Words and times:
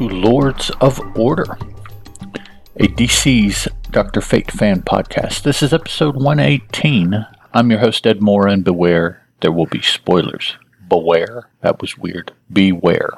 To 0.00 0.08
Lords 0.08 0.70
of 0.80 0.98
Order, 1.14 1.58
a 2.76 2.84
DC's 2.84 3.68
Dr. 3.90 4.22
Fate 4.22 4.50
fan 4.50 4.80
podcast. 4.80 5.42
This 5.42 5.62
is 5.62 5.74
episode 5.74 6.16
118. 6.16 7.26
I'm 7.52 7.70
your 7.70 7.80
host, 7.80 8.06
Ed 8.06 8.22
Moore, 8.22 8.48
and 8.48 8.64
beware, 8.64 9.22
there 9.40 9.52
will 9.52 9.66
be 9.66 9.82
spoilers. 9.82 10.56
Beware. 10.88 11.50
That 11.60 11.82
was 11.82 11.98
weird. 11.98 12.32
Beware. 12.50 13.10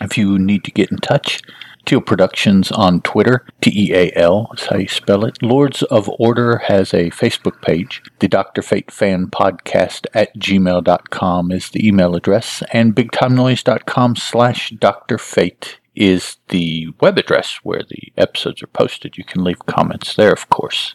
If 0.00 0.18
you 0.18 0.40
need 0.40 0.64
to 0.64 0.72
get 0.72 0.90
in 0.90 0.96
touch, 0.96 1.40
Teal 1.86 2.00
Productions 2.00 2.72
on 2.72 3.00
Twitter, 3.02 3.46
T 3.60 3.70
E 3.72 3.94
A 3.94 4.10
L 4.16 4.50
is 4.56 4.66
how 4.66 4.78
you 4.78 4.88
spell 4.88 5.24
it. 5.24 5.40
Lords 5.40 5.84
of 5.84 6.10
Order 6.18 6.58
has 6.66 6.92
a 6.92 7.10
Facebook 7.10 7.62
page. 7.62 8.02
The 8.18 8.26
Dr. 8.26 8.62
Fate 8.62 8.90
Fan 8.90 9.28
Podcast 9.28 10.06
at 10.14 10.36
gmail.com 10.36 11.52
is 11.52 11.70
the 11.70 11.86
email 11.86 12.16
address, 12.16 12.64
and 12.72 12.92
bigtimenoise.com 12.92 14.16
slash 14.16 14.70
Dr. 14.70 15.16
Fate 15.16 15.78
is 15.94 16.36
the 16.48 16.88
web 17.00 17.18
address 17.18 17.60
where 17.62 17.82
the 17.88 18.12
episodes 18.16 18.62
are 18.62 18.68
posted. 18.68 19.18
You 19.18 19.24
can 19.24 19.44
leave 19.44 19.66
comments 19.66 20.14
there, 20.14 20.32
of 20.32 20.48
course. 20.48 20.94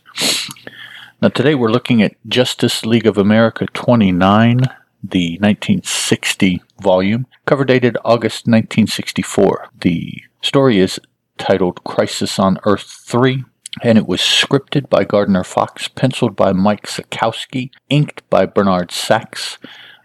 Now, 1.21 1.29
today 1.29 1.55
we're 1.55 1.71
looking 1.71 2.01
at 2.01 2.15
Justice 2.27 2.85
League 2.85 3.07
of 3.07 3.17
America 3.17 3.65
29 3.73 4.61
the 5.03 5.37
1960 5.39 6.61
volume, 6.81 7.27
cover 7.45 7.65
dated 7.65 7.97
August 8.03 8.47
1964. 8.47 9.69
The 9.81 10.21
story 10.41 10.79
is 10.79 10.99
titled 11.37 11.83
Crisis 11.83 12.39
on 12.39 12.57
Earth 12.63 13.03
3, 13.05 13.43
and 13.83 13.97
it 13.97 14.07
was 14.07 14.21
scripted 14.21 14.89
by 14.89 15.03
Gardner 15.03 15.43
Fox, 15.43 15.87
penciled 15.87 16.35
by 16.35 16.51
Mike 16.51 16.87
Sekowsky, 16.87 17.69
inked 17.89 18.27
by 18.29 18.45
Bernard 18.45 18.91
Sachs. 18.91 19.57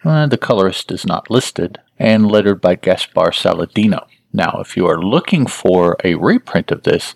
Uh, 0.04 0.26
the 0.26 0.38
colorist 0.38 0.92
is 0.92 1.06
not 1.06 1.30
listed, 1.30 1.78
and 1.98 2.30
lettered 2.30 2.60
by 2.60 2.74
Gaspar 2.74 3.30
Saladino. 3.30 4.06
Now, 4.32 4.58
if 4.60 4.76
you 4.76 4.86
are 4.86 5.02
looking 5.02 5.46
for 5.46 5.96
a 6.04 6.14
reprint 6.14 6.70
of 6.70 6.84
this, 6.84 7.14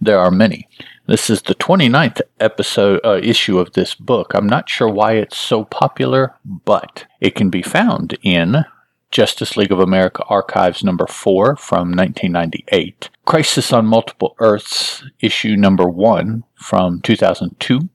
there 0.00 0.18
are 0.18 0.30
many. 0.30 0.68
This 1.06 1.30
is 1.30 1.42
the 1.42 1.54
29th 1.54 2.20
episode 2.38 3.00
uh, 3.02 3.20
issue 3.22 3.58
of 3.58 3.72
this 3.72 3.94
book. 3.94 4.32
I'm 4.34 4.46
not 4.46 4.68
sure 4.68 4.88
why 4.88 5.12
it's 5.12 5.38
so 5.38 5.64
popular, 5.64 6.34
but 6.44 7.06
it 7.20 7.34
can 7.34 7.48
be 7.48 7.62
found 7.62 8.18
in 8.22 8.66
Justice 9.10 9.56
League 9.56 9.72
of 9.72 9.80
America 9.80 10.22
Archives 10.28 10.84
number 10.84 11.06
4 11.06 11.56
from 11.56 11.92
1998, 11.92 13.08
Crisis 13.24 13.72
on 13.72 13.86
Multiple 13.86 14.36
Earths 14.38 15.02
issue 15.20 15.56
number 15.56 15.88
1 15.88 16.44
from 16.56 17.00
2002, 17.00 17.88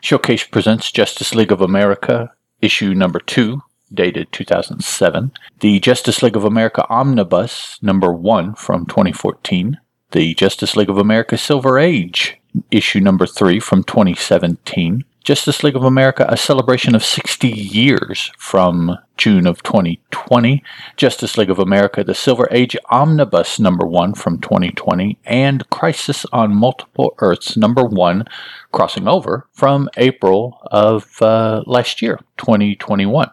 Showcase 0.00 0.44
presents 0.44 0.92
Justice 0.92 1.34
League 1.34 1.52
of 1.52 1.60
America 1.60 2.32
issue 2.62 2.94
number 2.94 3.18
2 3.18 3.60
dated 3.92 4.32
2007, 4.32 5.32
the 5.60 5.80
Justice 5.80 6.22
League 6.22 6.36
of 6.36 6.44
America 6.44 6.86
Omnibus 6.88 7.78
number 7.82 8.12
1 8.12 8.54
from 8.54 8.86
2014, 8.86 9.78
the 10.12 10.34
Justice 10.34 10.76
League 10.76 10.90
of 10.90 10.98
America 10.98 11.36
Silver 11.36 11.78
Age 11.78 12.40
issue 12.70 13.00
number 13.00 13.26
three 13.26 13.60
from 13.60 13.84
2017. 13.84 15.04
Justice 15.22 15.62
League 15.62 15.76
of 15.76 15.84
America, 15.84 16.24
a 16.28 16.36
celebration 16.36 16.94
of 16.94 17.04
60 17.04 17.46
years 17.46 18.32
from 18.38 18.96
June 19.18 19.46
of 19.46 19.62
2020. 19.62 20.62
Justice 20.96 21.36
League 21.36 21.50
of 21.50 21.58
America, 21.58 22.02
the 22.02 22.14
Silver 22.14 22.48
Age 22.50 22.74
Omnibus 22.86 23.60
number 23.60 23.86
one 23.86 24.14
from 24.14 24.40
2020. 24.40 25.18
And 25.26 25.68
Crisis 25.68 26.24
on 26.32 26.56
Multiple 26.56 27.14
Earths 27.18 27.56
number 27.56 27.84
one, 27.84 28.24
crossing 28.72 29.06
over 29.06 29.46
from 29.52 29.90
April 29.98 30.58
of 30.70 31.20
uh, 31.20 31.62
last 31.66 32.00
year, 32.00 32.18
2021. 32.38 33.30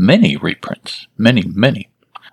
Many 0.00 0.36
reprints, 0.36 1.08
many, 1.16 1.42
many. 1.42 1.90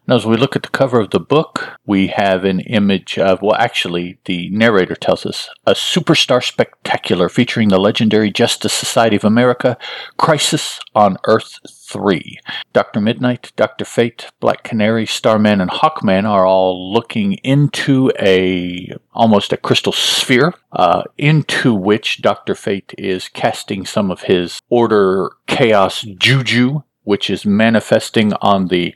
Now, 0.07 0.17
as 0.17 0.25
we 0.25 0.37
look 0.37 0.55
at 0.55 0.61
the 0.61 0.69
cover 0.69 0.99
of 0.99 1.09
the 1.09 1.19
book, 1.19 1.79
we 1.83 2.07
have 2.07 2.45
an 2.45 2.59
image 2.59 3.17
of, 3.17 3.41
well, 3.41 3.55
actually, 3.55 4.19
the 4.25 4.51
narrator 4.51 4.93
tells 4.93 5.25
us 5.25 5.49
a 5.65 5.71
superstar 5.71 6.43
spectacular 6.43 7.27
featuring 7.27 7.69
the 7.69 7.79
legendary 7.79 8.29
Justice 8.29 8.71
Society 8.71 9.15
of 9.15 9.23
America, 9.23 9.79
Crisis 10.17 10.79
on 10.93 11.17
Earth 11.25 11.57
3. 11.87 12.37
Dr. 12.71 13.01
Midnight, 13.01 13.51
Dr. 13.55 13.83
Fate, 13.83 14.29
Black 14.39 14.63
Canary, 14.63 15.07
Starman, 15.07 15.59
and 15.59 15.71
Hawkman 15.71 16.29
are 16.29 16.45
all 16.45 16.93
looking 16.93 17.33
into 17.43 18.11
a 18.19 18.95
almost 19.11 19.51
a 19.51 19.57
crystal 19.57 19.91
sphere, 19.91 20.53
uh, 20.71 21.01
into 21.17 21.73
which 21.73 22.21
Dr. 22.21 22.53
Fate 22.53 22.93
is 22.95 23.27
casting 23.27 23.87
some 23.87 24.11
of 24.11 24.23
his 24.23 24.61
order 24.69 25.31
chaos 25.47 26.01
juju, 26.01 26.83
which 27.05 27.29
is 27.29 27.45
manifesting 27.45 28.33
on 28.41 28.67
the 28.67 28.93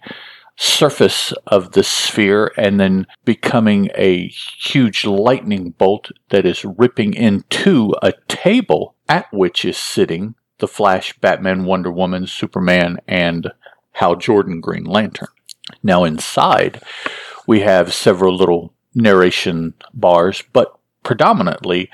surface 0.58 1.32
of 1.48 1.72
the 1.72 1.84
sphere 1.84 2.52
and 2.58 2.80
then 2.80 3.08
becoming 3.24 3.90
a 3.96 4.28
huge 4.28 5.06
lightning 5.06 5.70
bolt 5.70 6.12
that 6.30 6.46
is 6.46 6.66
ripping 6.66 7.14
into 7.14 7.96
a 8.02 8.12
table 8.28 8.94
at 9.08 9.32
which 9.32 9.64
is 9.64 9.78
sitting 9.78 10.36
the 10.60 10.68
Flash, 10.68 11.18
Batman, 11.20 11.64
Wonder 11.64 11.92
Woman, 11.92 12.28
Superman, 12.28 13.00
and 13.08 13.52
Hal 13.94 14.18
Jordan 14.18 14.62
Green 14.62 14.84
Lantern. 14.84 15.30
Now, 15.82 16.04
inside, 16.04 16.82
we 17.48 17.62
have 17.62 17.94
several 17.94 18.36
little 18.36 18.74
narration 18.94 19.74
bars, 19.94 20.44
but 20.54 20.78
predominantly 21.04 21.90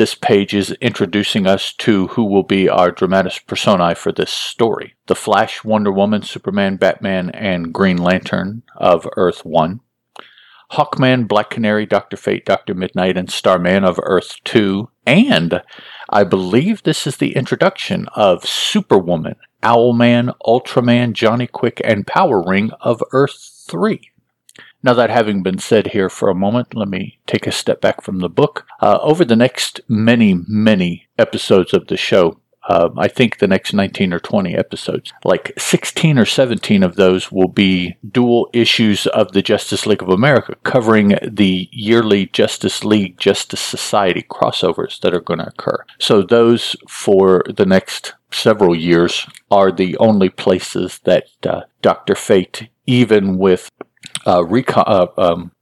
this 0.00 0.14
page 0.14 0.54
is 0.54 0.70
introducing 0.80 1.46
us 1.46 1.74
to 1.74 2.06
who 2.06 2.24
will 2.24 2.42
be 2.42 2.70
our 2.70 2.90
dramatis 2.90 3.38
personae 3.38 3.94
for 3.94 4.10
this 4.10 4.30
story 4.30 4.94
the 5.08 5.14
Flash, 5.14 5.62
Wonder 5.62 5.92
Woman, 5.92 6.22
Superman, 6.22 6.76
Batman, 6.76 7.28
and 7.28 7.70
Green 7.70 7.98
Lantern 7.98 8.62
of 8.78 9.06
Earth 9.18 9.44
1. 9.44 9.80
Hawkman, 10.72 11.28
Black 11.28 11.50
Canary, 11.50 11.84
Dr. 11.84 12.16
Fate, 12.16 12.46
Dr. 12.46 12.72
Midnight, 12.72 13.18
and 13.18 13.30
Starman 13.30 13.84
of 13.84 14.00
Earth 14.02 14.36
2. 14.44 14.88
And 15.04 15.60
I 16.08 16.24
believe 16.24 16.82
this 16.82 17.06
is 17.06 17.18
the 17.18 17.36
introduction 17.36 18.06
of 18.14 18.46
Superwoman, 18.46 19.36
Owlman, 19.62 20.34
Ultraman, 20.46 21.12
Johnny 21.12 21.46
Quick, 21.46 21.82
and 21.84 22.06
Power 22.06 22.42
Ring 22.42 22.70
of 22.80 23.02
Earth 23.12 23.66
3. 23.68 24.00
Now, 24.82 24.94
that 24.94 25.10
having 25.10 25.42
been 25.42 25.58
said 25.58 25.88
here 25.88 26.08
for 26.08 26.30
a 26.30 26.34
moment, 26.34 26.74
let 26.74 26.88
me 26.88 27.18
take 27.26 27.46
a 27.46 27.52
step 27.52 27.80
back 27.80 28.02
from 28.02 28.20
the 28.20 28.30
book. 28.30 28.66
Uh, 28.80 28.98
over 29.02 29.24
the 29.24 29.36
next 29.36 29.80
many, 29.88 30.40
many 30.48 31.08
episodes 31.18 31.74
of 31.74 31.88
the 31.88 31.98
show, 31.98 32.40
uh, 32.68 32.90
I 32.96 33.08
think 33.08 33.38
the 33.38 33.48
next 33.48 33.72
19 33.72 34.12
or 34.12 34.20
20 34.20 34.54
episodes, 34.54 35.12
like 35.24 35.52
16 35.58 36.18
or 36.18 36.26
17 36.26 36.82
of 36.82 36.96
those 36.96 37.32
will 37.32 37.48
be 37.48 37.96
dual 38.08 38.48
issues 38.52 39.06
of 39.08 39.32
the 39.32 39.42
Justice 39.42 39.86
League 39.86 40.02
of 40.02 40.08
America, 40.08 40.54
covering 40.62 41.16
the 41.22 41.68
yearly 41.72 42.26
Justice 42.26 42.84
League 42.84 43.18
Justice 43.18 43.60
Society 43.60 44.24
crossovers 44.30 45.00
that 45.00 45.14
are 45.14 45.20
going 45.20 45.40
to 45.40 45.48
occur. 45.48 45.84
So, 45.98 46.22
those 46.22 46.76
for 46.88 47.42
the 47.48 47.66
next 47.66 48.14
several 48.30 48.76
years 48.76 49.26
are 49.50 49.72
the 49.72 49.96
only 49.96 50.28
places 50.28 51.00
that 51.04 51.24
uh, 51.44 51.62
Dr. 51.82 52.14
Fate, 52.14 52.68
even 52.86 53.38
with 53.38 53.70
uh, 54.26 54.44
recon, 54.44 54.84
uh, 54.86 55.06
um, 55.16 55.52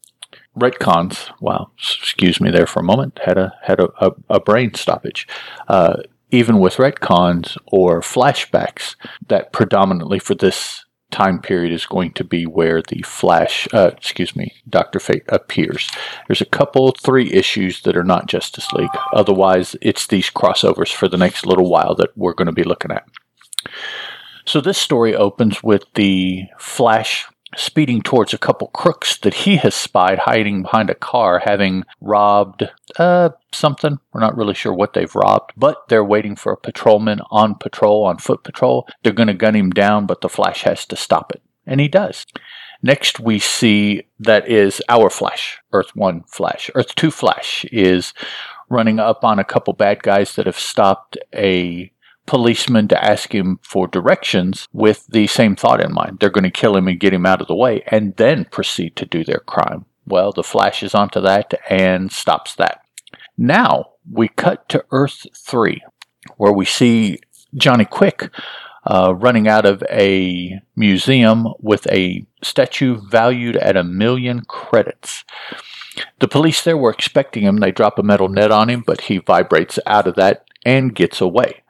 retcons. 0.59 1.31
Wow, 1.41 1.71
excuse 1.79 2.41
me 2.41 2.51
there 2.51 2.67
for 2.67 2.81
a 2.81 2.85
moment. 2.85 3.19
Had 3.25 3.39
a 3.39 3.55
had 3.63 3.81
a, 3.81 3.89
a, 4.01 4.13
a 4.31 4.41
brain 4.41 4.75
stoppage. 4.75 5.27
Uh, 5.69 6.03
even 6.31 6.59
with 6.59 6.77
retcons 6.77 7.57
or 7.67 8.01
flashbacks, 8.01 8.97
that 9.29 9.53
predominantly 9.53 10.19
for 10.19 10.35
this 10.35 10.85
time 11.11 11.41
period 11.41 11.73
is 11.73 11.87
going 11.87 12.13
to 12.13 12.25
be 12.25 12.45
where 12.45 12.83
the 12.83 13.03
Flash, 13.03 13.67
uh, 13.73 13.91
excuse 13.97 14.37
me, 14.37 14.53
Doctor 14.69 15.01
Fate 15.01 15.25
appears. 15.29 15.91
There's 16.27 16.43
a 16.43 16.47
couple, 16.47 16.93
three 16.93 17.33
issues 17.33 17.83
that 17.83 17.97
are 17.97 18.05
not 18.05 18.27
Justice 18.27 18.71
League. 18.73 18.91
Otherwise, 19.13 19.75
it's 19.81 20.07
these 20.07 20.31
crossovers 20.31 20.93
for 20.93 21.09
the 21.09 21.17
next 21.17 21.47
little 21.47 21.71
while 21.71 21.95
that 21.95 22.11
we're 22.17 22.35
going 22.35 22.47
to 22.47 22.53
be 22.53 22.65
looking 22.65 22.91
at. 22.91 23.09
So 24.45 24.61
this 24.61 24.79
story 24.79 25.15
opens 25.15 25.63
with 25.63 25.85
the 25.95 26.45
Flash 26.59 27.27
speeding 27.57 28.03
towards 28.03 28.35
a 28.35 28.39
couple 28.39 28.69
crooks 28.69 29.17
that 29.19 29.35
he 29.35 29.57
has 29.57 29.75
spied 29.75 30.21
hiding 30.21 30.63
behind 30.63 30.91
a 30.91 30.95
car, 30.95 31.41
having 31.45 31.85
robbed 32.01 32.69
uh, 32.99 33.31
something. 33.53 33.99
We're 34.13 34.21
not 34.21 34.37
really 34.37 34.55
sure 34.55 34.73
what 34.73 34.93
they've 34.93 35.15
robbed, 35.15 35.53
but 35.57 35.89
they're 35.89 36.05
waiting 36.05 36.37
for 36.37 36.53
a 36.53 36.57
patrolman 36.59 37.21
on 37.31 37.55
patrol, 37.55 38.05
on 38.05 38.19
foot 38.19 38.45
patrol. 38.45 38.87
They're 39.03 39.13
going 39.13 39.29
to 39.29 39.35
gun 39.35 39.57
him 39.57 39.71
down, 39.71 40.07
but 40.07 40.21
the 40.21 40.29
Flash 40.29 40.63
has 40.63 40.85
to 40.87 40.97
stop 40.97 41.33
it. 41.33 41.43
And 41.67 41.81
he 41.81 41.89
does. 41.89 42.27
Next, 42.83 43.19
we 43.19 43.39
see 43.39 44.05
that 44.21 44.49
is 44.49 44.81
our 44.89 45.11
Flash, 45.11 45.59
Earth 45.73 45.97
1 45.97 46.25
Flash. 46.25 46.71
Earth 46.75 46.95
2 46.95 47.11
Flash 47.11 47.65
is 47.73 48.15
running 48.69 48.99
up 48.99 49.25
on 49.25 49.39
a 49.39 49.45
couple 49.45 49.73
bad 49.73 50.03
guys 50.03 50.37
that 50.37 50.47
have 50.47 50.59
stopped 50.59 51.19
a 51.35 51.91
policeman 52.29 52.87
to 52.89 53.05
ask 53.05 53.35
him 53.35 53.59
for 53.63 53.89
directions 53.89 54.69
with 54.71 55.07
the 55.09 55.27
same 55.27 55.57
thought 55.57 55.83
in 55.83 55.93
mind. 55.93 56.19
They're 56.21 56.29
going 56.29 56.45
to 56.45 56.51
kill 56.51 56.77
him 56.77 56.87
and 56.87 57.01
get 57.01 57.15
him 57.15 57.25
out 57.25 57.41
of 57.41 57.49
the 57.49 57.55
way 57.55 57.83
and 57.87 58.15
then 58.17 58.45
proceed 58.45 58.97
to 58.97 59.07
do 59.07 59.25
their 59.25 59.41
crime. 59.41 59.87
Well, 60.07 60.33
the 60.33 60.43
Flash 60.43 60.83
is 60.83 60.95
onto 60.95 61.21
that 61.23 61.55
and 61.71 62.13
stops 62.13 62.55
that. 62.57 62.83
Now 63.39 63.93
we 64.11 64.29
cut 64.29 64.69
to 64.69 64.85
Earth 64.91 65.27
3, 65.35 65.83
where 66.37 66.53
we 66.53 66.67
see 66.67 67.19
Johnny 67.55 67.87
Quick 67.87 68.31
uh, 68.85 69.15
running 69.15 69.49
out 69.49 69.65
of 69.65 69.83
a 69.91 70.61
museum 70.77 71.49
with 71.61 71.87
a 71.91 72.27
statue 72.43 73.01
valued 73.09 73.57
at 73.57 73.77
a 73.77 73.85
million 73.85 74.43
credits. 74.43 75.25
The 76.21 76.29
police 76.29 76.63
there 76.63 76.77
were 76.77 76.91
expecting 76.91 77.45
him. 77.45 77.57
They 77.57 77.73
drop 77.73 77.99
a 77.99 78.03
metal 78.03 78.29
net 78.29 78.51
on 78.51 78.69
him, 78.69 78.85
but 78.87 79.03
he 79.03 79.17
vibrates 79.19 79.79
out 79.87 80.07
of 80.07 80.15
that 80.17 80.45
and 80.65 80.95
gets 80.95 81.21
away. 81.23 81.63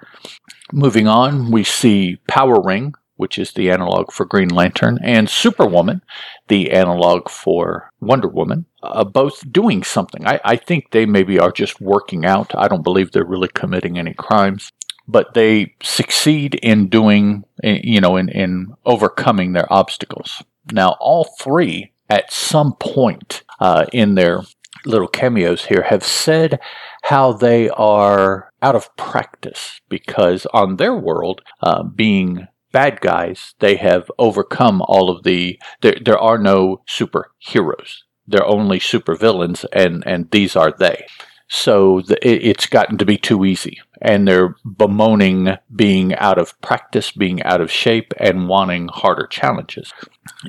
Moving 0.72 1.08
on, 1.08 1.50
we 1.50 1.64
see 1.64 2.18
Power 2.28 2.60
Ring, 2.60 2.94
which 3.16 3.38
is 3.38 3.52
the 3.52 3.70
analog 3.70 4.12
for 4.12 4.24
Green 4.24 4.48
Lantern, 4.48 4.98
and 5.02 5.28
Superwoman, 5.28 6.02
the 6.48 6.70
analog 6.70 7.28
for 7.28 7.90
Wonder 8.00 8.28
Woman, 8.28 8.66
uh, 8.82 9.04
both 9.04 9.50
doing 9.50 9.82
something. 9.82 10.26
I, 10.26 10.40
I 10.44 10.56
think 10.56 10.90
they 10.90 11.06
maybe 11.06 11.38
are 11.38 11.50
just 11.50 11.80
working 11.80 12.24
out. 12.24 12.54
I 12.54 12.68
don't 12.68 12.84
believe 12.84 13.12
they're 13.12 13.24
really 13.24 13.48
committing 13.48 13.98
any 13.98 14.14
crimes 14.14 14.70
but 15.08 15.32
they 15.32 15.74
succeed 15.82 16.54
in 16.56 16.88
doing, 16.88 17.42
eh, 17.64 17.80
you 17.82 18.00
know, 18.00 18.16
in, 18.16 18.28
in 18.28 18.74
overcoming 18.84 19.54
their 19.54 19.70
obstacles. 19.72 20.42
Now, 20.70 20.96
all 21.00 21.24
three 21.40 21.92
at 22.10 22.30
some 22.30 22.74
point 22.74 23.42
uh, 23.58 23.86
in 23.92 24.14
their 24.14 24.42
little 24.84 25.08
cameos 25.08 25.64
here 25.64 25.82
have 25.82 26.04
said 26.04 26.60
how 27.02 27.32
they 27.32 27.70
are 27.70 28.47
out 28.62 28.76
of 28.76 28.94
practice 28.96 29.80
because 29.88 30.46
on 30.52 30.76
their 30.76 30.94
world, 30.94 31.42
uh, 31.62 31.82
being 31.82 32.48
bad 32.72 33.00
guys, 33.00 33.54
they 33.60 33.76
have 33.76 34.10
overcome 34.18 34.82
all 34.82 35.10
of 35.10 35.22
the. 35.22 35.58
There, 35.80 35.96
there 36.04 36.18
are 36.18 36.38
no 36.38 36.82
superheroes. 36.88 37.98
They're 38.26 38.44
only 38.44 38.78
supervillains, 38.78 39.64
and 39.72 40.04
and 40.06 40.30
these 40.30 40.56
are 40.56 40.72
they. 40.72 41.06
So 41.50 42.02
the, 42.02 42.16
it, 42.26 42.44
it's 42.44 42.66
gotten 42.66 42.98
to 42.98 43.06
be 43.06 43.16
too 43.16 43.44
easy, 43.44 43.80
and 44.02 44.28
they're 44.28 44.54
bemoaning 44.64 45.56
being 45.74 46.14
out 46.16 46.38
of 46.38 46.60
practice, 46.60 47.10
being 47.10 47.42
out 47.42 47.60
of 47.60 47.70
shape, 47.70 48.12
and 48.18 48.48
wanting 48.48 48.88
harder 48.88 49.26
challenges. 49.26 49.92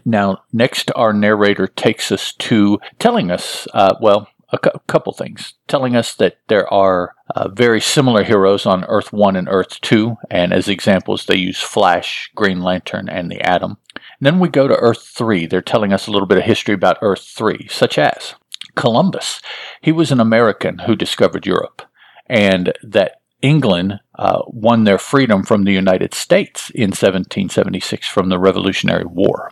Now, 0.03 0.43
next, 0.51 0.91
our 0.95 1.13
narrator 1.13 1.67
takes 1.67 2.11
us 2.11 2.33
to 2.33 2.79
telling 2.99 3.31
us, 3.31 3.65
uh, 3.73 3.95
well, 4.01 4.27
a 4.51 4.57
cu- 4.57 4.79
couple 4.87 5.13
things, 5.13 5.53
telling 5.67 5.95
us 5.95 6.13
that 6.15 6.37
there 6.47 6.71
are 6.73 7.15
uh, 7.35 7.49
very 7.49 7.81
similar 7.81 8.23
heroes 8.23 8.65
on 8.65 8.85
Earth 8.85 9.13
1 9.13 9.35
and 9.35 9.47
Earth 9.49 9.79
2, 9.81 10.17
and 10.29 10.53
as 10.53 10.67
examples, 10.67 11.25
they 11.25 11.37
use 11.37 11.59
Flash, 11.59 12.31
Green 12.35 12.61
Lantern, 12.61 13.09
and 13.09 13.31
the 13.31 13.41
Atom. 13.41 13.77
And 13.95 14.25
then 14.25 14.39
we 14.39 14.49
go 14.49 14.67
to 14.67 14.75
Earth 14.75 15.03
3. 15.03 15.45
They're 15.45 15.61
telling 15.61 15.93
us 15.93 16.07
a 16.07 16.11
little 16.11 16.27
bit 16.27 16.37
of 16.37 16.43
history 16.45 16.73
about 16.73 16.97
Earth 17.01 17.23
3, 17.23 17.67
such 17.69 17.97
as 17.97 18.35
Columbus. 18.75 19.41
He 19.81 19.91
was 19.91 20.11
an 20.11 20.19
American 20.19 20.79
who 20.79 20.95
discovered 20.95 21.45
Europe, 21.45 21.83
and 22.27 22.73
that 22.83 23.21
England 23.41 23.99
uh, 24.17 24.41
won 24.47 24.83
their 24.83 24.97
freedom 24.97 25.43
from 25.43 25.63
the 25.63 25.71
United 25.71 26.13
States 26.13 26.69
in 26.71 26.89
1776 26.89 28.07
from 28.07 28.29
the 28.29 28.39
Revolutionary 28.39 29.05
War. 29.05 29.51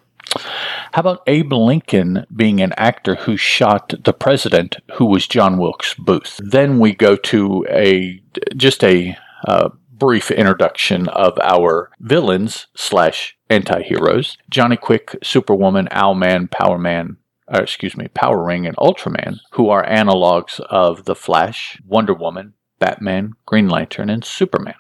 How 0.98 1.02
about 1.02 1.22
Abe 1.28 1.54
Lincoln 1.54 2.26
being 2.36 2.60
an 2.60 2.74
actor 2.76 3.14
who 3.14 3.38
shot 3.38 3.94
the 4.04 4.14
president, 4.14 4.78
who 4.94 5.06
was 5.06 5.28
John 5.28 5.60
Wilkes 5.60 5.94
Booth? 5.94 6.40
Then 6.44 6.80
we 6.80 6.96
go 6.96 7.16
to 7.16 7.64
a 7.70 8.20
just 8.56 8.84
a 8.84 9.16
uh, 9.48 9.70
brief 9.92 10.32
introduction 10.32 11.08
of 11.10 11.38
our 11.44 11.92
villains 12.00 12.66
slash 12.76 13.38
anti-heroes: 13.48 14.40
Johnny 14.50 14.76
Quick, 14.76 15.16
Superwoman, 15.22 15.88
Owlman, 15.92 16.48
Powerman, 16.48 17.18
uh, 17.48 17.60
excuse 17.62 17.96
me, 17.96 18.08
Power 18.08 18.44
Ring 18.44 18.66
and 18.66 18.76
Ultraman, 18.78 19.38
who 19.52 19.70
are 19.70 19.86
analogs 19.86 20.60
of 20.62 21.06
the 21.06 21.14
Flash, 21.14 21.80
Wonder 21.86 22.16
Woman, 22.16 22.56
Batman, 22.80 23.34
Green 23.46 23.70
Lantern, 23.70 24.10
and 24.10 24.26
Superman. 24.26 24.74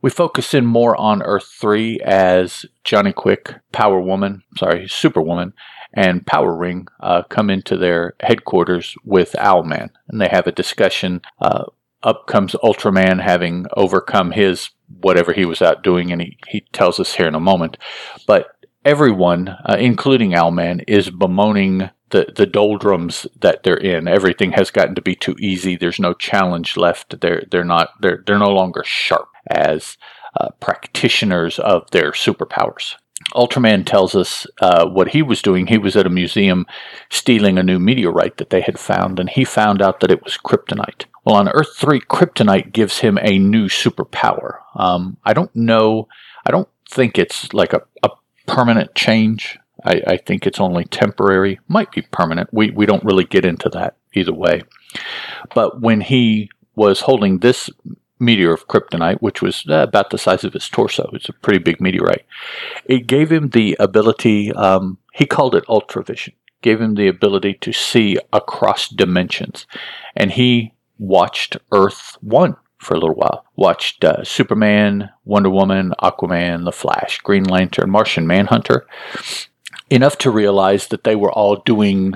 We 0.00 0.10
focus 0.10 0.54
in 0.54 0.64
more 0.66 0.96
on 0.96 1.22
Earth 1.22 1.52
3 1.60 2.00
as 2.00 2.66
Johnny 2.84 3.12
Quick, 3.12 3.56
Power 3.72 4.00
Woman, 4.00 4.42
sorry, 4.56 4.88
Superwoman, 4.88 5.54
and 5.92 6.26
Power 6.26 6.54
Ring 6.54 6.86
uh, 7.00 7.22
come 7.24 7.50
into 7.50 7.76
their 7.76 8.14
headquarters 8.20 8.94
with 9.04 9.34
Owlman, 9.38 9.90
and 10.08 10.20
they 10.20 10.28
have 10.28 10.46
a 10.46 10.52
discussion. 10.52 11.20
Uh, 11.40 11.64
up 12.02 12.26
comes 12.28 12.52
Ultraman 12.62 13.20
having 13.20 13.66
overcome 13.76 14.30
his 14.30 14.70
whatever 15.00 15.32
he 15.32 15.44
was 15.44 15.60
out 15.60 15.82
doing, 15.82 16.12
and 16.12 16.22
he, 16.22 16.38
he 16.46 16.60
tells 16.72 17.00
us 17.00 17.14
here 17.14 17.26
in 17.26 17.34
a 17.34 17.40
moment. 17.40 17.76
But 18.26 18.48
everyone, 18.84 19.48
uh, 19.48 19.76
including 19.78 20.32
Owlman, 20.32 20.84
is 20.86 21.10
bemoaning 21.10 21.90
the, 22.10 22.32
the 22.34 22.46
doldrums 22.46 23.26
that 23.40 23.62
they're 23.62 23.76
in. 23.76 24.08
Everything 24.08 24.52
has 24.52 24.70
gotten 24.70 24.94
to 24.94 25.02
be 25.02 25.14
too 25.14 25.36
easy. 25.38 25.76
There's 25.76 25.98
no 25.98 26.14
challenge 26.14 26.76
left. 26.76 27.20
They're 27.20 27.44
they're 27.50 27.64
not 27.64 27.90
they're 28.00 28.22
they're 28.26 28.38
no 28.38 28.50
longer 28.50 28.82
sharp 28.84 29.28
as 29.50 29.96
uh, 30.38 30.50
practitioners 30.60 31.58
of 31.58 31.90
their 31.90 32.12
superpowers. 32.12 32.94
Ultraman 33.34 33.84
tells 33.84 34.14
us 34.14 34.46
uh, 34.60 34.86
what 34.86 35.08
he 35.08 35.22
was 35.22 35.42
doing. 35.42 35.66
He 35.66 35.78
was 35.78 35.96
at 35.96 36.06
a 36.06 36.10
museum 36.10 36.66
stealing 37.10 37.58
a 37.58 37.62
new 37.62 37.78
meteorite 37.78 38.36
that 38.36 38.50
they 38.50 38.60
had 38.60 38.78
found, 38.78 39.18
and 39.18 39.28
he 39.28 39.44
found 39.44 39.82
out 39.82 40.00
that 40.00 40.10
it 40.10 40.22
was 40.22 40.38
kryptonite. 40.38 41.06
Well, 41.24 41.36
on 41.36 41.48
Earth 41.48 41.76
3, 41.76 42.00
kryptonite 42.00 42.72
gives 42.72 42.98
him 42.98 43.18
a 43.20 43.38
new 43.38 43.66
superpower. 43.66 44.60
Um, 44.76 45.18
I 45.24 45.34
don't 45.34 45.54
know, 45.54 46.08
I 46.46 46.50
don't 46.50 46.68
think 46.88 47.18
it's 47.18 47.52
like 47.52 47.72
a, 47.72 47.82
a 48.02 48.10
permanent 48.46 48.94
change. 48.94 49.58
I, 49.84 50.02
I, 50.06 50.16
think 50.16 50.46
it's 50.46 50.58
only 50.58 50.84
temporary, 50.86 51.60
might 51.68 51.92
be 51.92 52.02
permanent. 52.02 52.48
We, 52.52 52.70
we 52.70 52.86
don't 52.86 53.04
really 53.04 53.24
get 53.24 53.44
into 53.44 53.68
that 53.70 53.96
either 54.14 54.32
way. 54.32 54.62
But 55.54 55.80
when 55.80 56.00
he 56.00 56.50
was 56.74 57.00
holding 57.00 57.38
this 57.38 57.68
meteor 58.18 58.52
of 58.52 58.66
kryptonite, 58.68 59.18
which 59.18 59.42
was 59.42 59.64
uh, 59.68 59.74
about 59.74 60.10
the 60.10 60.18
size 60.18 60.44
of 60.44 60.52
his 60.52 60.68
torso, 60.68 61.10
it's 61.12 61.28
a 61.28 61.32
pretty 61.32 61.58
big 61.58 61.80
meteorite, 61.80 62.24
it 62.84 63.06
gave 63.06 63.30
him 63.30 63.50
the 63.50 63.76
ability, 63.78 64.52
um, 64.52 64.98
he 65.14 65.26
called 65.26 65.54
it 65.54 65.66
ultravision, 65.66 66.32
gave 66.62 66.80
him 66.80 66.94
the 66.94 67.08
ability 67.08 67.54
to 67.54 67.72
see 67.72 68.16
across 68.32 68.88
dimensions. 68.88 69.66
And 70.16 70.32
he 70.32 70.74
watched 70.98 71.56
Earth 71.72 72.16
1 72.20 72.56
for 72.78 72.94
a 72.94 72.98
little 72.98 73.14
while. 73.14 73.44
Watched 73.56 74.04
uh, 74.04 74.24
Superman, 74.24 75.10
Wonder 75.24 75.50
Woman, 75.50 75.92
Aquaman, 76.00 76.64
The 76.64 76.72
Flash, 76.72 77.18
Green 77.18 77.44
Lantern, 77.44 77.90
Martian 77.90 78.26
Manhunter, 78.26 78.86
enough 79.90 80.18
to 80.18 80.30
realize 80.30 80.88
that 80.88 81.04
they 81.04 81.16
were 81.16 81.32
all 81.32 81.56
doing 81.56 82.14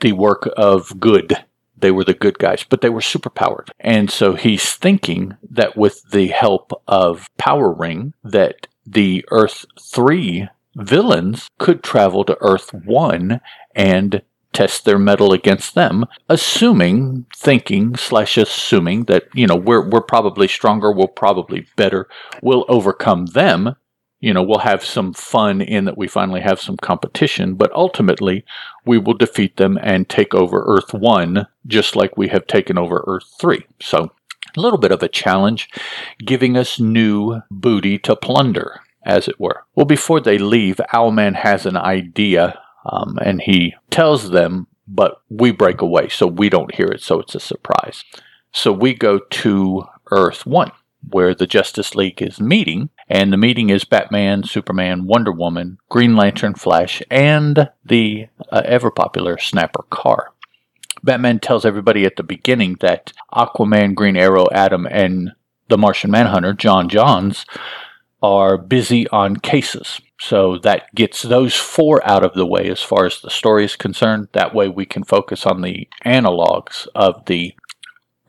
the 0.00 0.12
work 0.12 0.48
of 0.56 0.98
good. 0.98 1.36
They 1.80 1.90
were 1.90 2.04
the 2.04 2.14
good 2.14 2.38
guys, 2.38 2.64
but 2.68 2.80
they 2.80 2.90
were 2.90 3.00
superpowered. 3.00 3.70
And 3.80 4.10
so 4.10 4.34
he's 4.34 4.74
thinking 4.74 5.36
that 5.50 5.76
with 5.76 6.10
the 6.10 6.28
help 6.28 6.72
of 6.86 7.28
Power 7.38 7.72
Ring, 7.72 8.14
that 8.22 8.66
the 8.86 9.24
Earth 9.30 9.64
3 9.80 10.48
villains 10.76 11.48
could 11.58 11.82
travel 11.82 12.24
to 12.24 12.38
Earth 12.40 12.72
1 12.72 13.40
and 13.74 14.22
test 14.52 14.84
their 14.84 14.98
mettle 14.98 15.32
against 15.32 15.74
them, 15.74 16.04
assuming, 16.28 17.26
thinking 17.36 17.96
slash 17.96 18.36
assuming 18.36 19.04
that 19.04 19.24
you 19.34 19.46
know 19.46 19.56
we're 19.56 19.88
we're 19.88 20.00
probably 20.00 20.48
stronger, 20.48 20.92
we're 20.92 21.06
probably 21.06 21.66
better, 21.76 22.08
we'll 22.42 22.64
overcome 22.68 23.26
them. 23.26 23.76
You 24.20 24.34
know, 24.34 24.42
we'll 24.42 24.58
have 24.58 24.84
some 24.84 25.14
fun 25.14 25.62
in 25.62 25.86
that 25.86 25.96
we 25.96 26.06
finally 26.06 26.40
have 26.40 26.60
some 26.60 26.76
competition, 26.76 27.54
but 27.54 27.72
ultimately 27.72 28.44
we 28.84 28.98
will 28.98 29.14
defeat 29.14 29.56
them 29.56 29.78
and 29.82 30.08
take 30.08 30.34
over 30.34 30.62
Earth 30.66 30.92
1 30.92 31.46
just 31.66 31.96
like 31.96 32.16
we 32.16 32.28
have 32.28 32.46
taken 32.46 32.76
over 32.76 33.02
Earth 33.06 33.24
3. 33.40 33.64
So, 33.80 34.12
a 34.56 34.60
little 34.60 34.78
bit 34.78 34.92
of 34.92 35.02
a 35.02 35.08
challenge, 35.08 35.70
giving 36.24 36.56
us 36.56 36.80
new 36.80 37.40
booty 37.50 37.98
to 38.00 38.16
plunder, 38.16 38.80
as 39.04 39.28
it 39.28 39.38
were. 39.38 39.64
Well, 39.74 39.86
before 39.86 40.20
they 40.20 40.38
leave, 40.38 40.80
Owlman 40.92 41.36
has 41.36 41.66
an 41.66 41.76
idea 41.76 42.60
um, 42.84 43.18
and 43.22 43.40
he 43.40 43.74
tells 43.90 44.30
them, 44.30 44.66
but 44.88 45.22
we 45.28 45.52
break 45.52 45.80
away, 45.80 46.08
so 46.08 46.26
we 46.26 46.48
don't 46.48 46.74
hear 46.74 46.88
it, 46.88 47.02
so 47.02 47.20
it's 47.20 47.34
a 47.34 47.40
surprise. 47.40 48.04
So 48.52 48.72
we 48.72 48.94
go 48.94 49.18
to 49.18 49.84
Earth 50.10 50.46
1, 50.46 50.72
where 51.08 51.34
the 51.34 51.46
Justice 51.46 51.94
League 51.94 52.20
is 52.20 52.40
meeting, 52.40 52.90
and 53.10 53.32
the 53.32 53.36
meeting 53.36 53.70
is 53.70 53.84
Batman, 53.84 54.44
Superman, 54.44 55.04
Wonder 55.04 55.32
Woman, 55.32 55.78
Green 55.88 56.14
Lantern, 56.14 56.54
Flash, 56.54 57.02
and 57.10 57.68
the 57.84 58.28
uh, 58.52 58.62
ever 58.64 58.92
popular 58.92 59.36
Snapper 59.36 59.84
Carr. 59.90 60.32
Batman 61.02 61.40
tells 61.40 61.64
everybody 61.64 62.04
at 62.04 62.14
the 62.16 62.22
beginning 62.22 62.76
that 62.80 63.12
Aquaman, 63.34 63.96
Green 63.96 64.16
Arrow, 64.16 64.46
Atom, 64.52 64.86
and 64.86 65.32
the 65.68 65.76
Martian 65.76 66.10
Manhunter, 66.10 66.54
J'onn 66.54 66.88
J'onzz, 66.88 67.44
are 68.22 68.56
busy 68.56 69.08
on 69.08 69.36
cases. 69.36 70.00
So 70.20 70.58
that 70.58 70.94
gets 70.94 71.22
those 71.22 71.54
four 71.56 72.06
out 72.06 72.22
of 72.22 72.34
the 72.34 72.46
way 72.46 72.68
as 72.68 72.82
far 72.82 73.06
as 73.06 73.20
the 73.20 73.30
story 73.30 73.64
is 73.64 73.74
concerned. 73.74 74.28
That 74.32 74.54
way 74.54 74.68
we 74.68 74.84
can 74.84 75.02
focus 75.02 75.46
on 75.46 75.62
the 75.62 75.88
analogs 76.04 76.86
of 76.94 77.24
the 77.24 77.54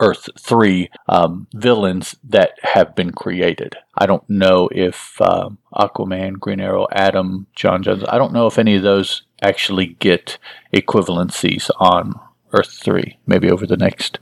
Earth 0.02 0.28
3 0.38 0.90
um, 1.08 1.48
villains 1.54 2.16
that 2.24 2.54
have 2.64 2.96
been 2.96 3.12
created. 3.12 3.76
I 3.96 4.08
don't 4.08 4.28
know 4.30 4.68
if 4.72 5.22
uh, 5.22 5.52
Aquaman, 5.76 6.40
Green 6.40 6.60
Arrow, 6.60 6.88
Atom, 6.92 7.48
J'onn 7.56 7.84
J'onzz, 7.84 8.04
I 8.10 8.18
don't 8.18 8.34
know 8.34 8.48
if 8.48 8.58
any 8.58 8.76
of 8.76 8.84
those 8.84 9.24
actually 9.42 9.96
get 10.00 10.38
equivalencies 10.74 11.70
on 11.80 12.20
Earth 12.52 12.74
3. 12.82 13.18
Maybe 13.26 13.50
over 13.50 13.66
the 13.66 13.78
next 13.78 14.20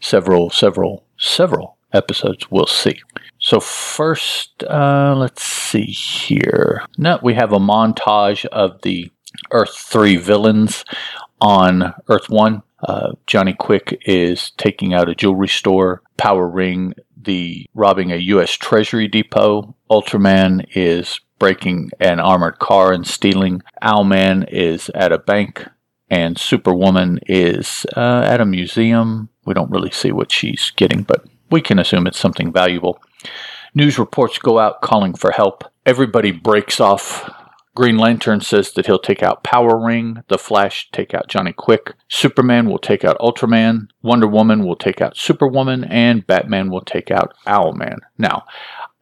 several, 0.00 0.50
several, 0.50 1.04
several 1.18 1.76
episodes 1.92 2.50
we'll 2.50 2.66
see. 2.66 3.00
So 3.38 3.60
first, 3.60 4.64
uh, 4.64 5.14
let's 5.16 5.42
see 5.42 5.84
here. 5.84 6.82
No, 6.98 7.18
we 7.22 7.34
have 7.34 7.52
a 7.52 7.58
montage 7.58 8.44
of 8.46 8.82
the 8.82 9.10
Earth 9.50 9.76
3 9.76 10.16
villains 10.16 10.84
on 11.40 11.94
Earth 12.08 12.28
1. 12.28 12.62
Uh, 12.82 13.12
Johnny 13.26 13.52
Quick 13.52 14.00
is 14.06 14.52
taking 14.52 14.94
out 14.94 15.08
a 15.08 15.14
jewelry 15.14 15.48
store. 15.48 16.02
Power 16.16 16.48
Ring, 16.48 16.94
the 17.16 17.66
robbing 17.74 18.12
a 18.12 18.16
U.S. 18.16 18.52
Treasury 18.52 19.08
depot. 19.08 19.74
Ultraman 19.90 20.66
is 20.74 21.20
breaking 21.38 21.90
an 21.98 22.20
armored 22.20 22.58
car 22.58 22.92
and 22.92 23.06
stealing. 23.06 23.62
Owlman 23.82 24.48
is 24.50 24.90
at 24.94 25.12
a 25.12 25.18
bank. 25.18 25.66
And 26.08 26.38
Superwoman 26.38 27.20
is 27.26 27.86
uh, 27.96 28.22
at 28.26 28.40
a 28.40 28.46
museum. 28.46 29.28
We 29.44 29.54
don't 29.54 29.70
really 29.70 29.92
see 29.92 30.10
what 30.12 30.32
she's 30.32 30.72
getting, 30.76 31.02
but 31.02 31.24
we 31.50 31.60
can 31.60 31.78
assume 31.78 32.06
it's 32.06 32.18
something 32.18 32.52
valuable. 32.52 33.00
News 33.74 33.98
reports 33.98 34.38
go 34.38 34.58
out 34.58 34.82
calling 34.82 35.14
for 35.14 35.30
help. 35.30 35.64
Everybody 35.86 36.32
breaks 36.32 36.80
off. 36.80 37.30
Green 37.80 37.96
Lantern 37.96 38.42
says 38.42 38.72
that 38.72 38.84
he'll 38.84 38.98
take 38.98 39.22
out 39.22 39.42
Power 39.42 39.82
Ring. 39.82 40.22
The 40.28 40.36
Flash 40.36 40.90
take 40.92 41.14
out 41.14 41.28
Johnny 41.28 41.54
Quick. 41.54 41.94
Superman 42.08 42.68
will 42.68 42.78
take 42.78 43.06
out 43.06 43.18
Ultraman. 43.20 43.88
Wonder 44.02 44.26
Woman 44.26 44.66
will 44.66 44.76
take 44.76 45.00
out 45.00 45.16
Superwoman, 45.16 45.84
and 45.84 46.26
Batman 46.26 46.70
will 46.70 46.82
take 46.82 47.10
out 47.10 47.32
Owlman. 47.46 48.00
Now, 48.18 48.44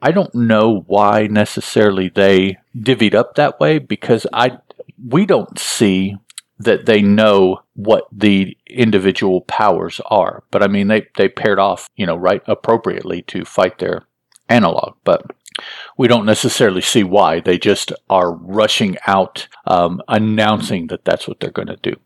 I 0.01 0.13
don't 0.13 0.33
know 0.33 0.85
why 0.87 1.27
necessarily 1.27 2.09
they 2.09 2.59
divvied 2.73 3.17
up 3.17 3.35
that 3.35 3.59
way 3.59 3.81
because 3.81 4.29
I 4.33 4.59
we 5.05 5.27
don't 5.27 5.59
see 5.59 6.15
that 6.61 6.87
they 6.87 7.03
know 7.03 7.63
what 7.75 8.07
the 8.13 8.57
individual 8.69 9.41
powers 9.41 10.01
are. 10.07 10.45
But 10.53 10.63
I 10.63 10.69
mean, 10.69 10.87
they, 10.87 11.09
they 11.17 11.29
paired 11.29 11.59
off, 11.59 11.89
you 11.97 12.07
know, 12.07 12.17
right 12.17 12.43
appropriately 12.47 13.23
to 13.23 13.45
fight 13.45 13.81
their 13.81 14.07
analog. 14.49 14.95
But 15.03 15.33
we 15.97 16.09
don't 16.09 16.27
necessarily 16.27 16.81
see 16.81 17.05
why. 17.05 17.41
They 17.41 17.59
just 17.59 17.93
are 18.09 18.33
rushing 18.33 18.97
out, 19.07 19.49
um, 19.67 20.03
announcing 20.09 20.89
that 20.89 21.05
that's 21.05 21.27
what 21.27 21.41
they're 21.41 21.51
going 21.51 21.69
to 21.69 21.77
do. 21.77 21.97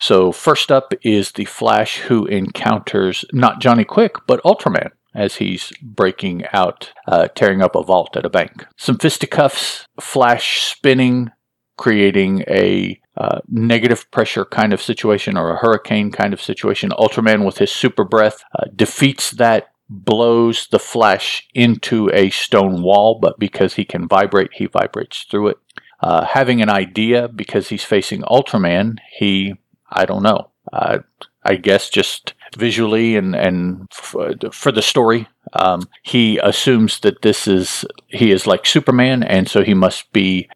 So, 0.00 0.32
first 0.32 0.72
up 0.72 0.92
is 1.02 1.32
the 1.32 1.44
Flash 1.44 1.98
who 1.98 2.26
encounters 2.26 3.24
not 3.32 3.60
Johnny 3.60 3.84
Quick, 3.84 4.16
but 4.26 4.42
Ultraman 4.42 4.90
as 5.14 5.36
he's 5.36 5.72
breaking 5.82 6.44
out, 6.52 6.92
uh, 7.08 7.28
tearing 7.28 7.62
up 7.62 7.74
a 7.74 7.82
vault 7.82 8.16
at 8.16 8.24
a 8.24 8.30
bank. 8.30 8.66
Some 8.76 8.96
fisticuffs, 8.96 9.86
Flash 10.00 10.62
spinning, 10.62 11.30
creating 11.76 12.44
a 12.46 13.00
uh, 13.16 13.40
negative 13.48 14.10
pressure 14.10 14.44
kind 14.44 14.72
of 14.72 14.82
situation 14.82 15.36
or 15.36 15.50
a 15.50 15.58
hurricane 15.58 16.10
kind 16.10 16.32
of 16.32 16.40
situation. 16.40 16.90
Ultraman, 16.90 17.44
with 17.44 17.58
his 17.58 17.72
super 17.72 18.04
breath, 18.04 18.44
uh, 18.58 18.66
defeats 18.74 19.32
that, 19.32 19.68
blows 19.90 20.68
the 20.68 20.78
Flash 20.78 21.46
into 21.52 22.08
a 22.12 22.30
stone 22.30 22.82
wall, 22.82 23.18
but 23.20 23.38
because 23.38 23.74
he 23.74 23.84
can 23.84 24.06
vibrate, 24.06 24.50
he 24.54 24.66
vibrates 24.66 25.26
through 25.28 25.48
it. 25.48 25.58
Uh, 26.00 26.24
having 26.24 26.62
an 26.62 26.70
idea 26.70 27.28
because 27.28 27.68
he's 27.68 27.84
facing 27.84 28.22
Ultraman, 28.22 28.98
he, 29.18 29.54
I 29.90 30.06
don't 30.06 30.22
know, 30.22 30.50
uh, 30.72 31.00
I 31.44 31.56
guess 31.56 31.90
just 31.90 32.34
visually 32.56 33.16
and, 33.16 33.34
and 33.34 33.88
f- 33.92 34.14
for 34.52 34.72
the 34.72 34.80
story, 34.80 35.28
um, 35.52 35.88
he 36.02 36.38
assumes 36.38 37.00
that 37.00 37.22
this 37.22 37.46
is, 37.46 37.84
he 38.06 38.30
is 38.30 38.46
like 38.46 38.64
Superman, 38.64 39.22
and 39.22 39.48
so 39.48 39.62
he 39.62 39.74
must 39.74 40.10
be 40.12 40.48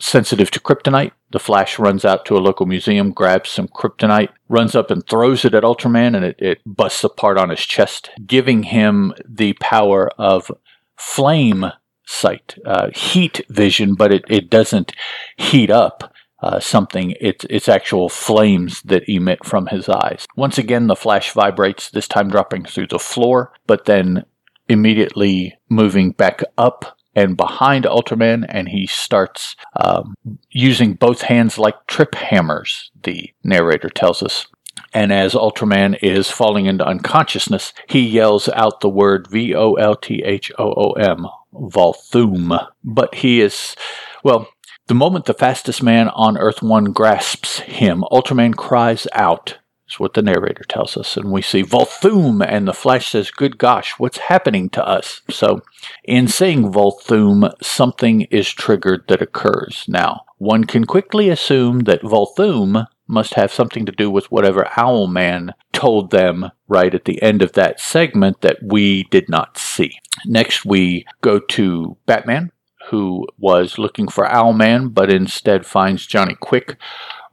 sensitive 0.00 0.50
to 0.50 0.60
kryptonite. 0.60 1.12
The 1.30 1.38
Flash 1.38 1.78
runs 1.78 2.04
out 2.04 2.24
to 2.26 2.36
a 2.36 2.40
local 2.40 2.66
museum, 2.66 3.12
grabs 3.12 3.50
some 3.50 3.68
kryptonite, 3.68 4.30
runs 4.48 4.74
up 4.74 4.90
and 4.90 5.06
throws 5.06 5.44
it 5.44 5.54
at 5.54 5.62
Ultraman, 5.62 6.16
and 6.16 6.24
it, 6.24 6.36
it 6.38 6.58
busts 6.66 7.04
apart 7.04 7.38
on 7.38 7.50
his 7.50 7.60
chest, 7.60 8.10
giving 8.26 8.64
him 8.64 9.14
the 9.28 9.54
power 9.54 10.10
of 10.18 10.50
flame 10.96 11.66
sight, 12.06 12.56
uh, 12.66 12.90
heat 12.94 13.40
vision, 13.48 13.94
but 13.94 14.12
it, 14.12 14.24
it 14.28 14.50
doesn't 14.50 14.92
heat 15.36 15.70
up. 15.70 16.12
Uh, 16.42 16.58
something, 16.58 17.14
it's, 17.20 17.46
it's 17.48 17.68
actual 17.68 18.08
flames 18.08 18.82
that 18.82 19.04
emit 19.08 19.44
from 19.44 19.68
his 19.68 19.88
eyes. 19.88 20.26
Once 20.34 20.58
again, 20.58 20.88
the 20.88 20.96
flash 20.96 21.30
vibrates, 21.30 21.88
this 21.90 22.08
time 22.08 22.28
dropping 22.28 22.64
through 22.64 22.88
the 22.88 22.98
floor, 22.98 23.52
but 23.68 23.84
then 23.84 24.24
immediately 24.68 25.54
moving 25.68 26.10
back 26.10 26.42
up 26.58 26.98
and 27.14 27.36
behind 27.36 27.84
Ultraman, 27.84 28.46
and 28.48 28.68
he 28.68 28.86
starts 28.86 29.56
um, 29.76 30.14
using 30.50 30.94
both 30.94 31.22
hands 31.22 31.58
like 31.58 31.86
trip 31.86 32.14
hammers, 32.14 32.90
the 33.02 33.32
narrator 33.44 33.88
tells 33.88 34.22
us. 34.22 34.46
And 34.94 35.12
as 35.12 35.34
Ultraman 35.34 35.98
is 36.02 36.30
falling 36.30 36.66
into 36.66 36.86
unconsciousness, 36.86 37.72
he 37.88 38.00
yells 38.00 38.48
out 38.50 38.80
the 38.80 38.88
word 38.88 39.28
V 39.28 39.54
O 39.54 39.74
L 39.74 39.94
T 39.96 40.22
H 40.24 40.50
O 40.58 40.72
O 40.72 40.92
M, 40.92 41.26
Volthoom. 41.52 42.66
But 42.84 43.14
he 43.16 43.40
is, 43.40 43.76
well, 44.22 44.48
the 44.88 44.94
moment 44.94 45.26
the 45.26 45.34
fastest 45.34 45.82
man 45.82 46.08
on 46.10 46.36
Earth 46.36 46.62
1 46.62 46.92
grasps 46.92 47.60
him, 47.60 48.04
Ultraman 48.12 48.56
cries 48.56 49.06
out, 49.12 49.58
is 49.92 50.00
what 50.00 50.14
the 50.14 50.22
narrator 50.22 50.64
tells 50.64 50.96
us. 50.96 51.16
And 51.16 51.30
we 51.30 51.42
see 51.42 51.62
Volthoom, 51.62 52.44
and 52.46 52.66
the 52.66 52.72
Flash 52.72 53.10
says, 53.10 53.30
Good 53.30 53.58
gosh, 53.58 53.98
what's 53.98 54.18
happening 54.18 54.70
to 54.70 54.86
us? 54.86 55.20
So, 55.30 55.62
in 56.04 56.28
saying 56.28 56.72
Volthoom, 56.72 57.52
something 57.62 58.22
is 58.22 58.50
triggered 58.50 59.04
that 59.08 59.22
occurs. 59.22 59.84
Now, 59.88 60.22
one 60.38 60.64
can 60.64 60.84
quickly 60.84 61.28
assume 61.28 61.80
that 61.80 62.02
Volthoom 62.02 62.86
must 63.06 63.34
have 63.34 63.52
something 63.52 63.84
to 63.84 63.92
do 63.92 64.10
with 64.10 64.30
whatever 64.32 64.68
Owlman 64.76 65.50
told 65.72 66.10
them 66.10 66.50
right 66.68 66.94
at 66.94 67.04
the 67.04 67.20
end 67.22 67.42
of 67.42 67.52
that 67.52 67.78
segment 67.78 68.40
that 68.40 68.58
we 68.62 69.04
did 69.04 69.28
not 69.28 69.58
see. 69.58 69.98
Next, 70.24 70.64
we 70.64 71.04
go 71.20 71.38
to 71.38 71.96
Batman, 72.06 72.50
who 72.90 73.26
was 73.38 73.78
looking 73.78 74.08
for 74.08 74.24
Owlman, 74.24 74.94
but 74.94 75.12
instead 75.12 75.66
finds 75.66 76.06
Johnny 76.06 76.36
Quick 76.40 76.76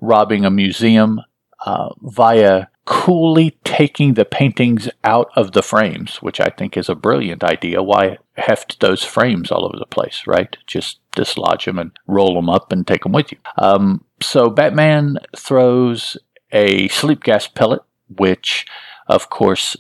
robbing 0.02 0.46
a 0.46 0.52
museum 0.52 1.22
uh, 1.66 1.90
via 2.02 2.68
coolly 2.86 3.58
taking 3.64 4.16
the 4.16 4.26
paintings 4.26 4.90
out 5.04 5.30
of 5.36 5.52
the 5.52 5.62
frames, 5.62 6.18
which 6.18 6.40
I 6.40 6.50
think 6.50 6.76
is 6.76 6.90
a 6.90 6.96
brilliant 6.96 7.44
idea. 7.44 7.84
Why 7.84 8.18
heft 8.36 8.80
those 8.80 9.04
frames 9.04 9.52
all 9.52 9.66
over 9.66 9.78
the 9.78 9.86
place, 9.86 10.24
right? 10.26 10.58
Just 10.66 11.00
dislodge 11.16 11.66
them 11.66 11.78
and 11.78 11.92
roll 12.08 12.34
them 12.34 12.50
up 12.50 12.72
and 12.72 12.88
take 12.88 13.04
them 13.04 13.12
with 13.12 13.32
you. 13.32 13.38
Um, 13.58 14.04
so 14.22 14.50
Batman 14.50 15.18
throws 15.38 16.18
a 16.52 16.88
sleep 16.88 17.24
gas 17.24 17.48
pellet, 17.48 17.82
which, 18.08 18.66
of 19.08 19.30
course, 19.30 19.78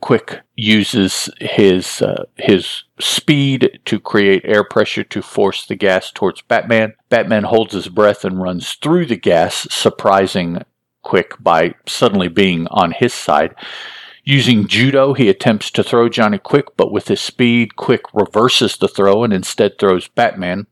Quick 0.00 0.40
uses 0.54 1.30
his 1.40 2.02
uh, 2.02 2.26
his 2.36 2.84
speed 3.00 3.80
to 3.86 3.98
create 3.98 4.42
air 4.44 4.62
pressure 4.62 5.02
to 5.04 5.22
force 5.22 5.66
the 5.66 5.74
gas 5.74 6.12
towards 6.12 6.42
Batman. 6.42 6.92
Batman 7.08 7.44
holds 7.44 7.72
his 7.72 7.88
breath 7.88 8.22
and 8.22 8.40
runs 8.40 8.74
through 8.74 9.06
the 9.06 9.16
gas, 9.16 9.66
surprising 9.70 10.62
Quick 11.06 11.34
by 11.38 11.76
suddenly 11.86 12.26
being 12.26 12.66
on 12.66 12.90
his 12.90 13.14
side. 13.14 13.54
Using 14.24 14.66
judo, 14.66 15.14
he 15.14 15.28
attempts 15.28 15.70
to 15.70 15.84
throw 15.84 16.08
Johnny 16.08 16.38
Quick, 16.38 16.76
but 16.76 16.90
with 16.90 17.06
his 17.06 17.20
speed, 17.20 17.76
Quick 17.76 18.02
reverses 18.12 18.76
the 18.76 18.88
throw 18.88 19.22
and 19.22 19.32
instead 19.32 19.78
throws 19.78 20.08
Batman, 20.08 20.66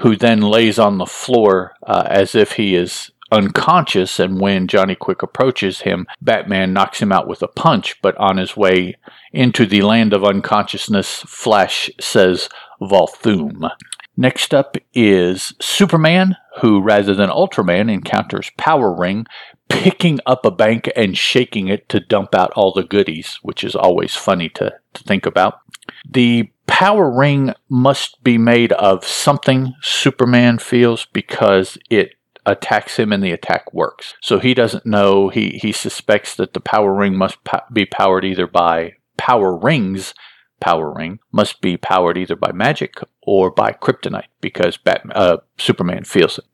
who 0.00 0.16
then 0.16 0.42
lays 0.42 0.78
on 0.78 0.98
the 0.98 1.06
floor 1.06 1.72
uh, 1.86 2.04
as 2.10 2.34
if 2.34 2.52
he 2.52 2.74
is 2.74 3.10
unconscious. 3.32 4.20
And 4.20 4.38
when 4.38 4.68
Johnny 4.68 4.94
Quick 4.94 5.22
approaches 5.22 5.80
him, 5.80 6.06
Batman 6.20 6.74
knocks 6.74 7.00
him 7.00 7.10
out 7.10 7.26
with 7.26 7.42
a 7.42 7.48
punch. 7.48 7.96
But 8.02 8.18
on 8.18 8.36
his 8.36 8.54
way 8.54 8.96
into 9.32 9.64
the 9.64 9.80
land 9.80 10.12
of 10.12 10.22
unconsciousness, 10.22 11.22
Flash 11.26 11.88
says 11.98 12.50
Volthoom. 12.82 13.70
Next 14.18 14.52
up 14.52 14.76
is 14.94 15.54
Superman, 15.60 16.36
who, 16.60 16.82
rather 16.82 17.14
than 17.14 17.30
Ultraman, 17.30 17.88
encounters 17.88 18.50
Power 18.56 18.92
Ring, 18.92 19.26
picking 19.68 20.18
up 20.26 20.44
a 20.44 20.50
bank 20.50 20.90
and 20.96 21.16
shaking 21.16 21.68
it 21.68 21.88
to 21.90 22.00
dump 22.00 22.34
out 22.34 22.50
all 22.56 22.72
the 22.72 22.82
goodies, 22.82 23.38
which 23.42 23.62
is 23.62 23.76
always 23.76 24.16
funny 24.16 24.48
to, 24.48 24.74
to 24.94 25.04
think 25.04 25.24
about. 25.24 25.60
The 26.04 26.50
Power 26.66 27.08
Ring 27.16 27.54
must 27.68 28.24
be 28.24 28.38
made 28.38 28.72
of 28.72 29.06
something, 29.06 29.76
Superman 29.82 30.58
feels, 30.58 31.06
because 31.06 31.78
it 31.88 32.14
attacks 32.44 32.98
him 32.98 33.12
and 33.12 33.22
the 33.22 33.30
attack 33.30 33.72
works. 33.72 34.14
So 34.20 34.40
he 34.40 34.52
doesn't 34.52 34.84
know, 34.84 35.28
he, 35.28 35.60
he 35.62 35.70
suspects 35.70 36.34
that 36.34 36.54
the 36.54 36.60
Power 36.60 36.92
Ring 36.92 37.16
must 37.16 37.44
po- 37.44 37.60
be 37.72 37.86
powered 37.86 38.24
either 38.24 38.48
by 38.48 38.94
power 39.16 39.56
rings 39.56 40.12
power 40.60 40.92
ring 40.92 41.20
must 41.32 41.60
be 41.60 41.76
powered 41.76 42.18
either 42.18 42.36
by 42.36 42.52
magic 42.52 42.96
or 43.22 43.50
by 43.50 43.72
kryptonite 43.72 44.28
because 44.40 44.76
Batman, 44.76 45.16
uh, 45.16 45.36
Superman 45.56 46.04
feels 46.04 46.38
it. 46.38 46.44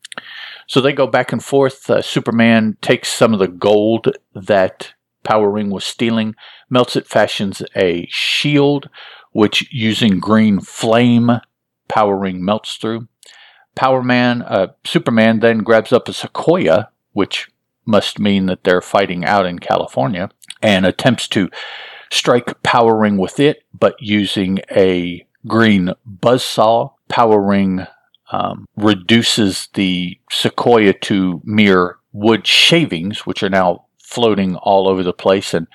So 0.66 0.80
they 0.80 0.92
go 0.92 1.06
back 1.06 1.32
and 1.32 1.42
forth. 1.42 1.88
Uh, 1.88 2.02
Superman 2.02 2.76
takes 2.80 3.10
some 3.10 3.32
of 3.32 3.38
the 3.38 3.48
gold 3.48 4.16
that 4.34 4.94
Power 5.22 5.50
Ring 5.50 5.70
was 5.70 5.84
stealing, 5.84 6.34
melts 6.70 6.96
it, 6.96 7.06
fashions 7.06 7.62
a 7.76 8.06
shield, 8.10 8.88
which 9.32 9.68
using 9.72 10.20
green 10.20 10.60
flame, 10.60 11.30
Power 11.88 12.16
Ring 12.16 12.44
melts 12.44 12.76
through. 12.76 13.08
Power 13.74 14.02
Man, 14.02 14.42
uh, 14.42 14.68
Superman 14.84 15.40
then 15.40 15.58
grabs 15.58 15.92
up 15.92 16.08
a 16.08 16.12
sequoia, 16.12 16.90
which 17.12 17.50
must 17.84 18.18
mean 18.18 18.46
that 18.46 18.64
they're 18.64 18.80
fighting 18.80 19.24
out 19.24 19.46
in 19.46 19.58
California, 19.58 20.30
and 20.62 20.86
attempts 20.86 21.26
to 21.28 21.50
strike 22.10 22.62
Power 22.62 22.96
Ring 22.96 23.16
with 23.16 23.40
it, 23.40 23.64
but 23.78 23.94
using 24.00 24.60
a 24.70 25.26
green 25.46 25.92
buzzsaw. 26.20 26.92
Power 27.08 27.40
Ring 27.40 27.86
um, 28.32 28.66
reduces 28.76 29.68
the 29.74 30.18
sequoia 30.30 30.92
to 30.92 31.40
mere 31.44 31.98
wood 32.12 32.46
shavings, 32.46 33.26
which 33.26 33.42
are 33.42 33.50
now 33.50 33.84
floating 33.98 34.56
all 34.56 34.88
over 34.88 35.02
the 35.02 35.12
place 35.12 35.54
and 35.54 35.66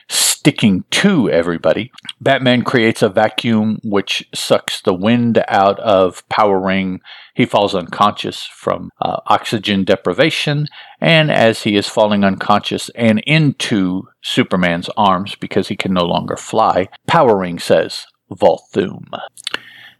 sticking 0.49 0.83
to 0.89 1.29
everybody. 1.29 1.91
Batman 2.19 2.63
creates 2.63 3.03
a 3.03 3.09
vacuum 3.09 3.77
which 3.83 4.27
sucks 4.33 4.81
the 4.81 4.95
wind 4.95 5.43
out 5.47 5.79
of 5.79 6.27
Power 6.27 6.59
Ring. 6.59 7.01
He 7.35 7.45
falls 7.45 7.75
unconscious 7.75 8.45
from 8.45 8.89
uh, 8.99 9.17
oxygen 9.27 9.83
deprivation, 9.83 10.65
and 10.99 11.29
as 11.29 11.61
he 11.61 11.75
is 11.75 11.87
falling 11.87 12.23
unconscious 12.23 12.89
and 12.95 13.19
into 13.27 14.07
Superman's 14.23 14.89
arms 14.97 15.35
because 15.35 15.67
he 15.67 15.75
can 15.75 15.93
no 15.93 16.03
longer 16.03 16.35
fly, 16.35 16.87
Power 17.05 17.37
Ring 17.37 17.59
says, 17.59 18.07
Volthoom. 18.31 19.05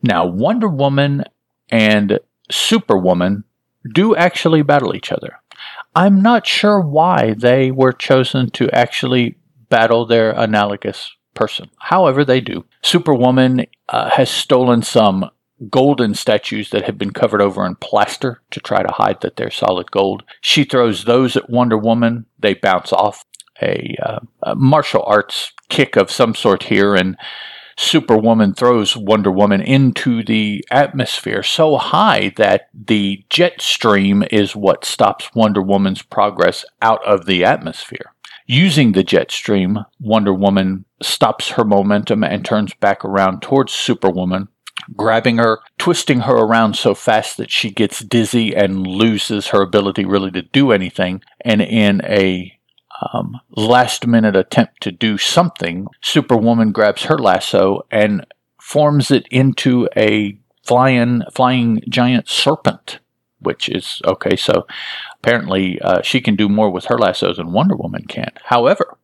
Now, 0.02 0.26
Wonder 0.26 0.68
Woman 0.68 1.26
and 1.70 2.20
Superwoman 2.50 3.44
do 3.94 4.16
actually 4.16 4.64
battle 4.64 4.96
each 4.96 5.12
other. 5.12 5.36
I'm 5.96 6.22
not 6.24 6.48
sure 6.48 6.80
why 6.80 7.36
they 7.38 7.70
were 7.70 7.94
chosen 7.94 8.50
to 8.52 8.70
actually 8.72 9.36
battle 9.70 10.06
their 10.06 10.32
analogous 10.32 11.12
person. 11.34 11.70
However, 11.80 12.26
they 12.26 12.42
do. 12.42 12.66
Superwoman 12.82 13.66
uh, 13.88 14.10
has 14.12 14.30
stolen 14.30 14.82
some 14.82 15.30
golden 15.70 16.14
statues 16.14 16.70
that 16.70 16.86
have 16.86 16.98
been 16.98 17.12
covered 17.12 17.42
over 17.42 17.66
in 17.66 17.76
plaster 17.76 18.42
to 18.52 18.60
try 18.60 18.82
to 18.82 18.94
hide 18.94 19.22
that 19.22 19.36
they're 19.36 19.52
solid 19.52 19.92
gold. 19.92 20.24
She 20.42 20.64
throws 20.64 21.04
those 21.04 21.36
at 21.36 21.50
Wonder 21.50 21.78
Woman. 21.78 22.26
They 22.40 22.54
bounce 22.54 22.94
off. 22.94 23.24
A, 23.62 23.98
uh, 24.02 24.20
a 24.42 24.56
martial 24.56 25.04
arts 25.06 25.52
kick 25.68 25.98
of 25.98 26.10
some 26.10 26.34
sort 26.34 26.64
here, 26.64 26.96
and 26.96 27.18
Superwoman 27.78 28.54
throws 28.54 28.96
Wonder 28.96 29.32
Woman 29.32 29.62
into 29.62 30.24
the 30.24 30.66
atmosphere 30.72 31.44
so 31.44 31.78
high 31.78 32.34
that 32.38 32.70
the 32.74 33.26
jet 33.30 33.62
stream 33.62 34.24
is 34.32 34.56
what 34.56 34.86
stops 34.86 35.32
Wonder 35.36 35.62
Woman's 35.62 36.02
progress 36.02 36.64
out 36.82 37.04
of 37.06 37.26
the 37.26 37.44
atmosphere. 37.44 38.14
Using 38.52 38.94
the 38.94 39.04
jet 39.04 39.30
stream, 39.30 39.78
Wonder 40.00 40.34
Woman 40.34 40.86
stops 41.04 41.50
her 41.50 41.64
momentum 41.64 42.24
and 42.24 42.44
turns 42.44 42.74
back 42.74 43.06
around 43.06 43.44
towards 43.44 43.72
Superwoman, 43.74 44.48
grabbing 44.98 45.38
her, 45.38 45.60
twisting 45.78 46.22
her 46.22 46.34
around 46.34 46.76
so 46.76 46.96
fast 46.96 47.38
that 47.38 47.52
she 47.52 47.70
gets 47.70 48.00
dizzy 48.00 48.56
and 48.56 48.88
loses 48.88 49.50
her 49.50 49.62
ability 49.62 50.04
really 50.04 50.32
to 50.32 50.42
do 50.42 50.72
anything. 50.72 51.22
And 51.42 51.62
in 51.62 52.02
a 52.04 52.52
um, 53.14 53.40
last 53.52 54.08
minute 54.08 54.36
attempt 54.36 54.82
to 54.82 54.92
do 54.92 55.20
something, 55.20 55.86
Superwoman 56.02 56.72
grabs 56.72 57.04
her 57.04 57.20
lasso 57.20 57.86
and 57.92 58.26
forms 58.60 59.12
it 59.12 59.28
into 59.30 59.88
a 59.96 60.40
flying 60.64 61.22
flying 61.36 61.84
giant 61.88 62.28
serpent, 62.28 62.98
which 63.40 63.70
is 63.70 64.02
okay. 64.06 64.36
So 64.36 64.68
apparently, 65.22 65.80
uh, 65.82 66.02
she 66.02 66.22
can 66.22 66.36
do 66.36 66.50
more 66.50 66.70
with 66.70 66.86
her 66.86 66.98
lasso 66.98 67.34
than 67.34 67.52
Wonder 67.52 67.76
Woman 67.76 68.06
can. 68.08 68.32
However, 68.46 68.98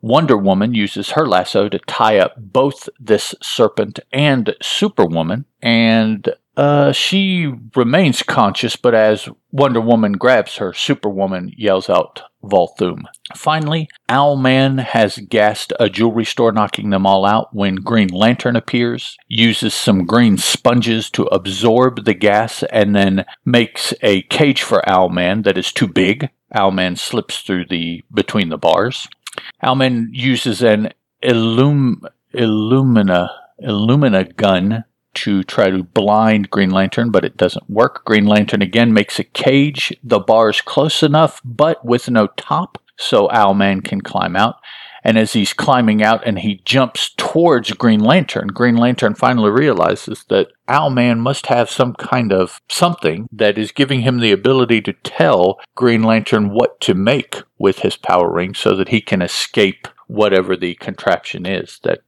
Wonder 0.00 0.36
Woman 0.36 0.74
uses 0.74 1.10
her 1.10 1.26
lasso 1.26 1.68
to 1.68 1.78
tie 1.78 2.18
up 2.18 2.34
both 2.36 2.88
this 2.98 3.34
serpent 3.40 4.00
and 4.12 4.54
Superwoman, 4.60 5.44
and 5.62 6.34
uh, 6.56 6.92
she 6.92 7.52
remains 7.74 8.22
conscious, 8.22 8.76
but 8.76 8.94
as 8.94 9.28
Wonder 9.50 9.80
Woman 9.80 10.12
grabs 10.12 10.56
her, 10.56 10.74
Superwoman 10.74 11.52
yells 11.56 11.88
out, 11.88 12.22
Volthoom. 12.44 13.04
Finally, 13.34 13.88
Owlman 14.08 14.82
has 14.82 15.16
gassed 15.16 15.72
a 15.80 15.88
jewelry 15.88 16.24
store, 16.24 16.52
knocking 16.52 16.90
them 16.90 17.06
all 17.06 17.24
out 17.24 17.54
when 17.54 17.76
Green 17.76 18.08
Lantern 18.08 18.56
appears, 18.56 19.16
uses 19.28 19.72
some 19.72 20.04
green 20.04 20.36
sponges 20.36 21.08
to 21.10 21.24
absorb 21.26 22.04
the 22.04 22.14
gas, 22.14 22.62
and 22.64 22.94
then 22.94 23.24
makes 23.46 23.94
a 24.02 24.22
cage 24.22 24.62
for 24.62 24.82
Owlman 24.86 25.44
that 25.44 25.56
is 25.56 25.72
too 25.72 25.88
big. 25.88 26.28
Owlman 26.54 26.98
slips 26.98 27.40
through 27.40 27.66
the 27.66 28.02
between 28.12 28.50
the 28.50 28.58
bars. 28.58 29.08
Owlman 29.64 30.08
uses 30.12 30.62
an 30.62 30.92
illum, 31.22 32.02
illumina 32.34 33.30
illumina 33.62 34.34
gun 34.36 34.84
to 35.14 35.42
try 35.42 35.70
to 35.70 35.82
blind 35.82 36.50
Green 36.50 36.70
Lantern, 36.70 37.10
but 37.10 37.24
it 37.24 37.36
doesn't 37.36 37.68
work. 37.68 38.04
Green 38.04 38.26
Lantern 38.26 38.62
again 38.62 38.92
makes 38.92 39.18
a 39.18 39.24
cage, 39.24 39.92
the 40.02 40.20
bars 40.20 40.60
close 40.60 41.02
enough, 41.02 41.40
but 41.44 41.84
with 41.84 42.10
no 42.10 42.28
top, 42.36 42.78
so 42.96 43.28
Owlman 43.28 43.84
can 43.84 44.00
climb 44.00 44.36
out. 44.36 44.56
And 45.04 45.18
as 45.18 45.32
he's 45.32 45.52
climbing 45.52 46.02
out 46.02 46.24
and 46.24 46.38
he 46.38 46.62
jumps 46.64 47.10
towards 47.16 47.72
Green 47.72 48.00
Lantern, 48.00 48.48
Green 48.48 48.76
Lantern 48.76 49.14
finally 49.14 49.50
realizes 49.50 50.24
that 50.28 50.52
Owlman 50.68 51.18
must 51.18 51.46
have 51.46 51.68
some 51.68 51.94
kind 51.94 52.32
of 52.32 52.60
something 52.68 53.28
that 53.32 53.58
is 53.58 53.72
giving 53.72 54.02
him 54.02 54.18
the 54.18 54.32
ability 54.32 54.80
to 54.82 54.92
tell 54.92 55.58
Green 55.74 56.02
Lantern 56.04 56.50
what 56.50 56.80
to 56.82 56.94
make 56.94 57.42
with 57.58 57.80
his 57.80 57.96
power 57.96 58.32
ring 58.32 58.54
so 58.54 58.76
that 58.76 58.90
he 58.90 59.00
can 59.00 59.22
escape 59.22 59.88
whatever 60.12 60.56
the 60.56 60.74
contraption 60.74 61.46
is 61.46 61.80
that 61.82 62.02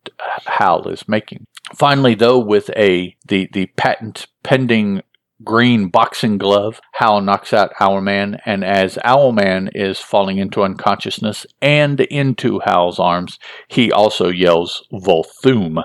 Hal 0.47 0.87
is 0.89 1.09
making. 1.09 1.47
Finally, 1.75 2.15
though, 2.15 2.39
with 2.39 2.71
a 2.77 3.17
the 3.27 3.49
the 3.53 3.67
patent 3.77 4.27
pending 4.43 5.03
green 5.43 5.89
boxing 5.89 6.39
glove, 6.39 6.81
Hal 6.93 7.21
knocks 7.23 7.53
out 7.53 7.73
Owlman, 7.81 8.39
and 8.45 8.63
as 8.65 8.99
Owlman 9.05 9.71
is 9.75 9.99
falling 9.99 10.39
into 10.39 10.63
unconsciousness 10.63 11.47
and 11.63 12.01
into 12.01 12.61
Hal's 12.61 12.99
arms, 12.99 13.39
he 13.69 13.91
also 13.91 14.29
yells 14.29 14.87
Volthoom. 14.93 15.83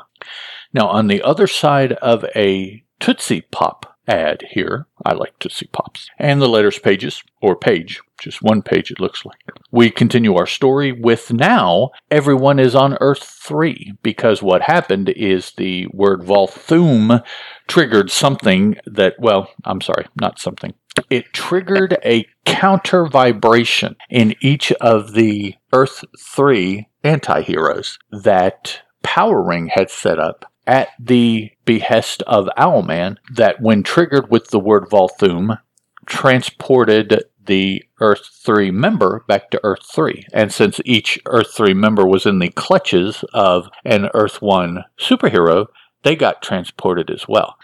Now, 0.73 0.87
on 0.87 1.07
the 1.07 1.21
other 1.23 1.47
side 1.47 1.93
of 1.93 2.25
a 2.35 2.83
Tootsie 2.99 3.41
Pop 3.51 3.97
ad 4.09 4.43
here, 4.51 4.87
I 5.05 5.13
like 5.13 5.37
to 5.39 5.49
see 5.49 5.67
Pops, 5.67 6.09
and 6.17 6.41
the 6.41 6.49
letters 6.49 6.79
pages, 6.79 7.23
or 7.41 7.55
page, 7.55 8.01
just 8.19 8.41
one 8.41 8.61
page 8.61 8.91
it 8.91 8.99
looks 8.99 9.23
like. 9.23 9.37
We 9.71 9.91
continue 9.91 10.35
our 10.35 10.47
story 10.47 10.91
with 10.91 11.31
now 11.31 11.91
everyone 12.09 12.59
is 12.59 12.75
on 12.75 12.97
Earth 12.99 13.23
3 13.23 13.93
because 14.03 14.41
what 14.41 14.63
happened 14.63 15.09
is 15.09 15.51
the 15.51 15.87
word 15.93 16.21
Volthoom 16.21 17.23
triggered 17.67 18.11
something 18.11 18.77
that, 18.85 19.13
well, 19.19 19.51
I'm 19.63 19.81
sorry, 19.81 20.07
not 20.19 20.39
something. 20.39 20.73
It 21.09 21.31
triggered 21.31 21.97
a 22.03 22.25
counter 22.45 23.05
vibration 23.05 23.95
in 24.09 24.35
each 24.41 24.71
of 24.73 25.13
the 25.13 25.55
Earth 25.71 26.03
3 26.19 26.87
anti 27.03 27.41
heroes 27.41 27.99
that 28.11 28.81
Power 29.03 29.41
Ring 29.41 29.69
had 29.73 29.89
set 29.89 30.19
up 30.19 30.48
at 30.69 30.89
the 30.99 31.49
behest 31.65 32.21
of 32.27 32.47
Owlman 32.55 33.17
that 33.33 33.59
when 33.59 33.81
triggered 33.81 34.29
with 34.29 34.49
the 34.49 34.59
word 34.59 34.83
Volthoom 34.83 35.59
transported 36.05 37.23
the 37.43 37.83
Earth 37.99 38.29
3 38.45 38.69
member 38.69 39.23
back 39.27 39.49
to 39.49 39.59
Earth 39.63 39.83
3. 39.91 40.27
And 40.31 40.53
since 40.53 40.79
each 40.85 41.19
Earth 41.25 41.55
3 41.55 41.73
member 41.73 42.05
was 42.05 42.27
in 42.27 42.37
the 42.37 42.49
clutches 42.49 43.25
of 43.33 43.67
an 43.83 44.09
Earth 44.13 44.43
1 44.43 44.85
superhero, 44.99 45.65
they 46.03 46.15
got 46.15 46.43
transported 46.43 47.09
as 47.09 47.27
well. 47.27 47.57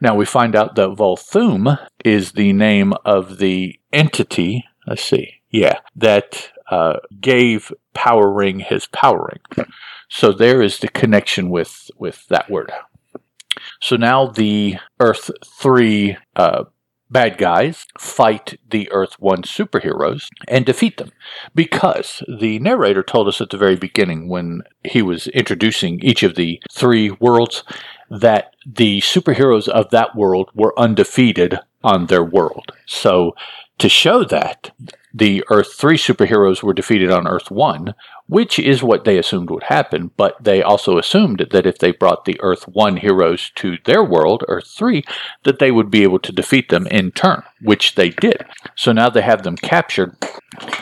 Now 0.00 0.14
we 0.14 0.24
find 0.24 0.54
out 0.54 0.76
that 0.76 0.90
Volthoom 0.90 1.76
is 2.04 2.32
the 2.32 2.52
name 2.52 2.92
of 3.04 3.38
the 3.38 3.80
entity, 3.92 4.64
let's 4.86 5.02
see, 5.02 5.40
yeah, 5.50 5.80
that 5.96 6.52
uh, 6.70 6.98
gave 7.20 7.72
Power 7.92 8.32
Ring 8.32 8.60
his 8.60 8.86
power 8.86 9.28
ring. 9.32 9.66
So 10.14 10.30
there 10.30 10.60
is 10.60 10.78
the 10.78 10.88
connection 10.88 11.48
with, 11.48 11.90
with 11.96 12.26
that 12.28 12.50
word. 12.50 12.70
So 13.80 13.96
now 13.96 14.26
the 14.26 14.76
Earth 15.00 15.30
3 15.42 16.18
uh, 16.36 16.64
bad 17.10 17.38
guys 17.38 17.86
fight 17.98 18.58
the 18.70 18.92
Earth 18.92 19.14
1 19.18 19.44
superheroes 19.44 20.28
and 20.46 20.66
defeat 20.66 20.98
them. 20.98 21.12
Because 21.54 22.22
the 22.28 22.58
narrator 22.58 23.02
told 23.02 23.26
us 23.26 23.40
at 23.40 23.48
the 23.48 23.56
very 23.56 23.74
beginning 23.74 24.28
when 24.28 24.60
he 24.84 25.00
was 25.00 25.28
introducing 25.28 25.98
each 26.00 26.22
of 26.22 26.34
the 26.34 26.60
three 26.70 27.10
worlds 27.10 27.64
that 28.10 28.54
the 28.66 29.00
superheroes 29.00 29.66
of 29.66 29.88
that 29.90 30.14
world 30.14 30.50
were 30.54 30.78
undefeated 30.78 31.58
on 31.82 32.06
their 32.06 32.22
world. 32.22 32.70
So 32.86 33.34
to 33.78 33.88
show 33.88 34.24
that, 34.24 34.72
the 35.14 35.44
Earth 35.50 35.74
3 35.74 35.96
superheroes 35.96 36.62
were 36.62 36.74
defeated 36.74 37.10
on 37.10 37.26
Earth 37.26 37.50
1, 37.50 37.94
which 38.32 38.58
is 38.58 38.82
what 38.82 39.04
they 39.04 39.18
assumed 39.18 39.50
would 39.50 39.64
happen, 39.64 40.10
but 40.16 40.42
they 40.42 40.62
also 40.62 40.96
assumed 40.96 41.46
that 41.50 41.66
if 41.66 41.76
they 41.76 41.92
brought 41.92 42.24
the 42.24 42.40
Earth 42.40 42.66
1 42.66 42.96
heroes 42.96 43.50
to 43.56 43.76
their 43.84 44.02
world, 44.02 44.42
Earth 44.48 44.68
3, 44.68 45.04
that 45.44 45.58
they 45.58 45.70
would 45.70 45.90
be 45.90 46.02
able 46.02 46.18
to 46.18 46.32
defeat 46.32 46.70
them 46.70 46.86
in 46.86 47.10
turn, 47.10 47.42
which 47.60 47.94
they 47.94 48.08
did. 48.08 48.42
So 48.74 48.90
now 48.90 49.10
they 49.10 49.20
have 49.20 49.42
them 49.42 49.56
captured 49.56 50.16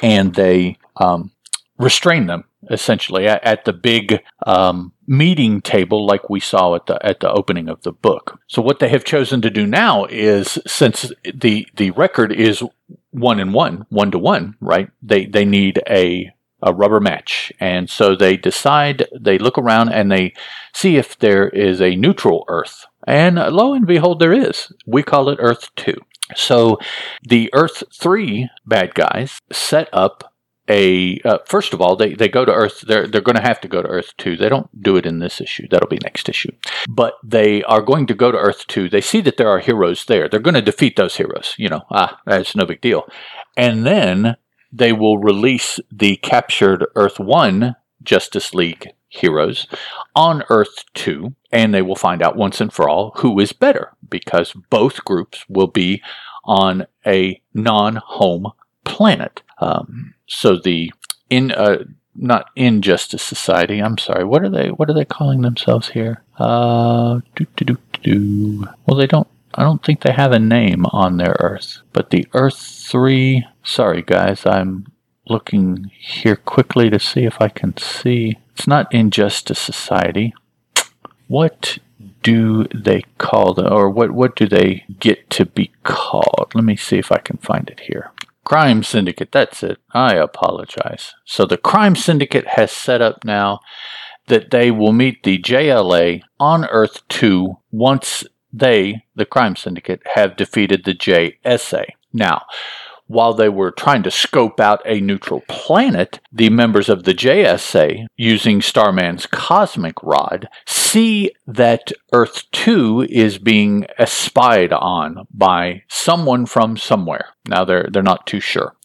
and 0.00 0.36
they 0.36 0.78
um, 0.98 1.32
restrain 1.76 2.28
them 2.28 2.44
essentially 2.70 3.26
at, 3.26 3.64
the 3.64 3.72
big 3.72 4.22
um, 4.46 4.92
meeting 5.08 5.60
table 5.60 6.06
like 6.06 6.30
we 6.30 6.38
saw 6.38 6.76
at 6.76 6.86
the 6.86 7.04
at 7.04 7.18
the 7.18 7.32
opening 7.32 7.68
of 7.68 7.82
the 7.82 7.90
book. 7.90 8.38
So 8.46 8.62
what 8.62 8.78
they 8.78 8.90
have 8.90 9.02
chosen 9.02 9.42
to 9.42 9.50
do 9.50 9.66
now 9.66 10.04
is 10.04 10.56
since 10.68 11.12
the 11.34 11.66
the 11.74 11.90
record 11.92 12.30
is 12.30 12.62
one 13.10 13.40
and 13.40 13.52
one, 13.52 13.86
one 13.88 14.12
to 14.12 14.18
one, 14.18 14.56
right? 14.60 14.88
They 15.02 15.26
they 15.26 15.44
need 15.44 15.82
a 15.88 16.30
a 16.62 16.72
rubber 16.72 17.00
match. 17.00 17.52
And 17.60 17.88
so 17.88 18.14
they 18.14 18.36
decide, 18.36 19.06
they 19.18 19.38
look 19.38 19.58
around 19.58 19.90
and 19.90 20.10
they 20.10 20.34
see 20.72 20.96
if 20.96 21.18
there 21.18 21.48
is 21.48 21.80
a 21.80 21.96
neutral 21.96 22.44
Earth. 22.48 22.86
And 23.06 23.36
lo 23.36 23.74
and 23.74 23.86
behold, 23.86 24.20
there 24.20 24.32
is. 24.32 24.72
We 24.86 25.02
call 25.02 25.28
it 25.28 25.38
Earth 25.40 25.70
2. 25.76 25.94
So 26.36 26.78
the 27.22 27.50
Earth 27.52 27.82
3 27.92 28.48
bad 28.66 28.94
guys 28.94 29.38
set 29.50 29.88
up 29.92 30.30
a 30.70 31.20
uh, 31.24 31.38
first 31.46 31.74
of 31.74 31.80
all 31.80 31.96
they, 31.96 32.14
they 32.14 32.28
go 32.28 32.44
to 32.44 32.52
earth 32.52 32.82
they're, 32.82 33.06
they're 33.06 33.20
going 33.20 33.36
to 33.36 33.42
have 33.42 33.60
to 33.60 33.68
go 33.68 33.82
to 33.82 33.88
earth 33.88 34.12
2 34.18 34.36
they 34.36 34.48
don't 34.48 34.82
do 34.82 34.96
it 34.96 35.04
in 35.04 35.18
this 35.18 35.40
issue 35.40 35.66
that'll 35.68 35.88
be 35.88 35.98
next 36.02 36.28
issue 36.28 36.52
but 36.88 37.14
they 37.24 37.62
are 37.64 37.82
going 37.82 38.06
to 38.06 38.14
go 38.14 38.30
to 38.30 38.38
earth 38.38 38.66
2 38.68 38.88
they 38.88 39.00
see 39.00 39.20
that 39.20 39.36
there 39.36 39.48
are 39.48 39.58
heroes 39.58 40.04
there 40.04 40.28
they're 40.28 40.38
going 40.38 40.54
to 40.54 40.62
defeat 40.62 40.96
those 40.96 41.16
heroes 41.16 41.54
you 41.58 41.68
know 41.68 41.82
ah 41.90 42.20
that's 42.24 42.54
no 42.54 42.64
big 42.64 42.80
deal 42.80 43.06
and 43.56 43.84
then 43.84 44.36
they 44.72 44.92
will 44.92 45.18
release 45.18 45.80
the 45.90 46.16
captured 46.16 46.86
earth 46.94 47.18
1 47.18 47.76
justice 48.02 48.54
league 48.54 48.88
heroes 49.08 49.66
on 50.14 50.44
earth 50.50 50.84
2 50.94 51.34
and 51.52 51.74
they 51.74 51.82
will 51.82 51.96
find 51.96 52.22
out 52.22 52.36
once 52.36 52.60
and 52.60 52.72
for 52.72 52.88
all 52.88 53.12
who 53.16 53.38
is 53.40 53.52
better 53.52 53.92
because 54.08 54.52
both 54.70 55.04
groups 55.04 55.44
will 55.48 55.66
be 55.66 56.00
on 56.44 56.86
a 57.06 57.40
non-home 57.52 58.52
planet 58.84 59.42
um, 59.58 60.14
so 60.26 60.56
the 60.56 60.92
in 61.28 61.52
uh, 61.52 61.84
not 62.14 62.50
Injustice 62.56 63.22
Society. 63.22 63.80
I'm 63.80 63.98
sorry. 63.98 64.24
What 64.24 64.42
are 64.42 64.48
they? 64.48 64.68
What 64.68 64.90
are 64.90 64.94
they 64.94 65.04
calling 65.04 65.42
themselves 65.42 65.88
here? 65.88 66.22
Uh, 66.38 67.20
do 67.36 67.46
do 67.56 67.64
do 67.64 67.78
do. 68.02 68.68
Well, 68.86 68.96
they 68.96 69.06
don't. 69.06 69.28
I 69.54 69.62
don't 69.62 69.84
think 69.84 70.02
they 70.02 70.12
have 70.12 70.32
a 70.32 70.38
name 70.38 70.86
on 70.86 71.16
their 71.16 71.36
Earth. 71.40 71.78
But 71.92 72.10
the 72.10 72.26
Earth 72.34 72.58
Three. 72.58 73.44
Sorry, 73.62 74.02
guys. 74.02 74.46
I'm 74.46 74.86
looking 75.26 75.90
here 75.98 76.36
quickly 76.36 76.90
to 76.90 76.98
see 76.98 77.24
if 77.24 77.40
I 77.40 77.48
can 77.48 77.76
see. 77.76 78.38
It's 78.54 78.66
not 78.66 78.92
Injustice 78.92 79.58
Society. 79.58 80.34
What 81.28 81.78
do 82.22 82.64
they 82.74 83.04
call 83.18 83.54
them, 83.54 83.72
or 83.72 83.88
what 83.88 84.12
what 84.12 84.36
do 84.36 84.46
they 84.46 84.84
get 84.98 85.30
to 85.30 85.46
be 85.46 85.72
called? 85.84 86.52
Let 86.54 86.64
me 86.64 86.76
see 86.76 86.98
if 86.98 87.12
I 87.12 87.18
can 87.18 87.38
find 87.38 87.68
it 87.70 87.80
here. 87.80 88.12
Crime 88.44 88.82
Syndicate, 88.82 89.30
that's 89.30 89.62
it. 89.62 89.78
I 89.92 90.14
apologize. 90.14 91.14
So 91.24 91.46
the 91.46 91.56
Crime 91.56 91.94
Syndicate 91.94 92.48
has 92.48 92.72
set 92.72 93.00
up 93.00 93.24
now 93.24 93.60
that 94.26 94.50
they 94.50 94.70
will 94.70 94.92
meet 94.92 95.22
the 95.22 95.38
JLA 95.38 96.22
on 96.38 96.64
Earth 96.66 97.06
2 97.08 97.58
once 97.70 98.24
they, 98.52 99.04
the 99.14 99.24
Crime 99.24 99.56
Syndicate, 99.56 100.02
have 100.14 100.36
defeated 100.36 100.84
the 100.84 100.94
JSA. 100.94 101.86
Now, 102.12 102.42
while 103.10 103.34
they 103.34 103.48
were 103.48 103.72
trying 103.72 104.04
to 104.04 104.10
scope 104.10 104.60
out 104.60 104.80
a 104.84 105.00
neutral 105.00 105.42
planet, 105.48 106.20
the 106.32 106.48
members 106.48 106.88
of 106.88 107.02
the 107.02 107.12
JSA, 107.12 108.06
using 108.16 108.62
Starman's 108.62 109.26
cosmic 109.26 110.00
rod, 110.00 110.48
see 110.64 111.32
that 111.44 111.90
Earth 112.12 112.44
2 112.52 113.08
is 113.10 113.38
being 113.38 113.84
espied 113.98 114.72
on 114.72 115.26
by 115.34 115.82
someone 115.88 116.46
from 116.46 116.76
somewhere. 116.76 117.30
Now 117.48 117.64
they're 117.64 117.88
they're 117.90 118.02
not 118.02 118.28
too 118.28 118.38
sure. 118.38 118.76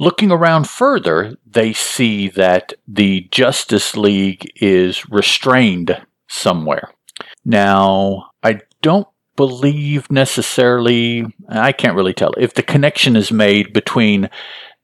Looking 0.00 0.32
around 0.32 0.68
further, 0.68 1.36
they 1.46 1.72
see 1.72 2.28
that 2.30 2.72
the 2.88 3.28
Justice 3.30 3.96
League 3.96 4.50
is 4.56 5.08
restrained 5.08 6.04
somewhere. 6.28 6.90
Now, 7.44 8.30
don't 8.82 9.08
believe 9.36 10.10
necessarily, 10.10 11.24
I 11.48 11.72
can't 11.72 11.96
really 11.96 12.14
tell, 12.14 12.32
if 12.36 12.54
the 12.54 12.62
connection 12.62 13.16
is 13.16 13.32
made 13.32 13.72
between 13.72 14.28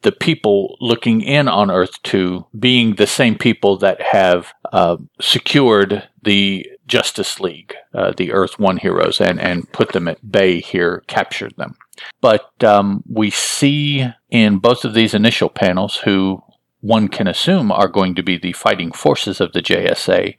the 0.03 0.13
people 0.13 0.77
looking 0.81 1.21
in 1.21 1.49
on 1.49 1.71
Earth 1.71 2.03
2 2.05 2.47
being 2.59 2.95
the 2.95 3.07
same 3.07 3.37
people 3.37 3.77
that 3.79 4.01
have 4.01 4.53
uh, 4.73 4.97
secured 5.21 6.09
the 6.23 6.67
Justice 6.87 7.41
League, 7.41 7.75
uh, 7.93 8.13
the 8.17 8.33
Earth 8.33 8.59
1 8.59 8.79
heroes, 8.79 9.21
and, 9.21 9.41
and 9.41 9.71
put 9.73 9.93
them 9.93 10.09
at 10.09 10.31
bay 10.31 10.61
here, 10.61 11.03
captured 11.09 11.55
them. 11.57 11.77
But 12.21 12.63
um, 12.63 13.03
we 13.09 13.31
see 13.31 14.07
in 14.31 14.59
both 14.59 14.85
of 14.85 14.95
these 14.95 15.15
initial 15.15 15.49
panels 15.49 15.97
who 15.99 16.43
one 16.81 17.09
can 17.09 17.27
assume 17.27 17.73
are 17.73 17.89
going 17.89 18.15
to 18.15 18.23
be 18.23 18.39
the 18.39 18.53
fighting 18.53 18.93
forces 18.93 19.41
of 19.41 19.53
the 19.53 19.63
JSA, 19.63 20.37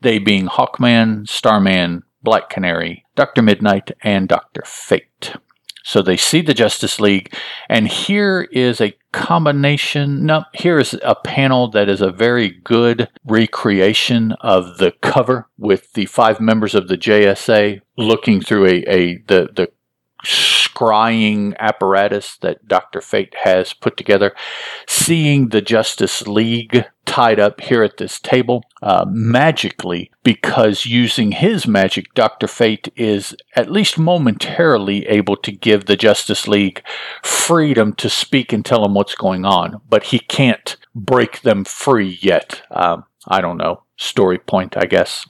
they 0.00 0.18
being 0.18 0.46
Hawkman, 0.46 1.28
Starman, 1.28 2.04
Black 2.22 2.50
Canary, 2.50 3.04
Dr. 3.14 3.42
Midnight, 3.42 3.92
and 4.02 4.28
Dr. 4.28 4.62
Fate. 4.64 5.34
So 5.82 6.02
they 6.02 6.16
see 6.16 6.42
the 6.42 6.54
Justice 6.54 7.00
League, 7.00 7.34
and 7.68 7.88
here 7.88 8.42
is 8.52 8.80
a 8.80 8.94
combination. 9.12 10.26
No, 10.26 10.44
here 10.52 10.78
is 10.78 10.98
a 11.02 11.14
panel 11.14 11.70
that 11.70 11.88
is 11.88 12.00
a 12.00 12.12
very 12.12 12.50
good 12.62 13.08
recreation 13.24 14.32
of 14.40 14.78
the 14.78 14.92
cover 15.00 15.48
with 15.58 15.92
the 15.94 16.06
five 16.06 16.40
members 16.40 16.74
of 16.74 16.88
the 16.88 16.98
JSA 16.98 17.80
looking 17.96 18.40
through 18.40 18.66
a, 18.66 18.84
a 18.86 19.16
the 19.26 19.48
the 19.54 19.68
scrying 20.74 21.56
apparatus 21.58 22.36
that 22.38 22.66
Dr. 22.66 23.00
Fate 23.00 23.34
has 23.42 23.72
put 23.72 23.96
together, 23.96 24.34
seeing 24.86 25.48
the 25.48 25.60
Justice 25.60 26.26
League 26.26 26.84
tied 27.06 27.40
up 27.40 27.60
here 27.60 27.82
at 27.82 27.96
this 27.96 28.20
table 28.20 28.62
uh, 28.82 29.04
magically 29.08 30.12
because 30.22 30.86
using 30.86 31.32
his 31.32 31.66
magic, 31.66 32.14
Dr. 32.14 32.46
Fate 32.46 32.92
is 32.94 33.34
at 33.56 33.70
least 33.70 33.98
momentarily 33.98 35.06
able 35.08 35.36
to 35.38 35.50
give 35.50 35.86
the 35.86 35.96
Justice 35.96 36.46
League 36.46 36.82
freedom 37.22 37.92
to 37.94 38.08
speak 38.08 38.52
and 38.52 38.64
tell 38.64 38.82
them 38.82 38.94
what's 38.94 39.16
going 39.16 39.44
on, 39.44 39.80
but 39.88 40.04
he 40.04 40.20
can't 40.20 40.76
break 40.94 41.42
them 41.42 41.64
free 41.64 42.18
yet. 42.20 42.62
Um, 42.70 43.04
I 43.26 43.40
don't 43.40 43.58
know. 43.58 43.82
Story 43.96 44.38
point, 44.38 44.76
I 44.76 44.86
guess. 44.86 45.26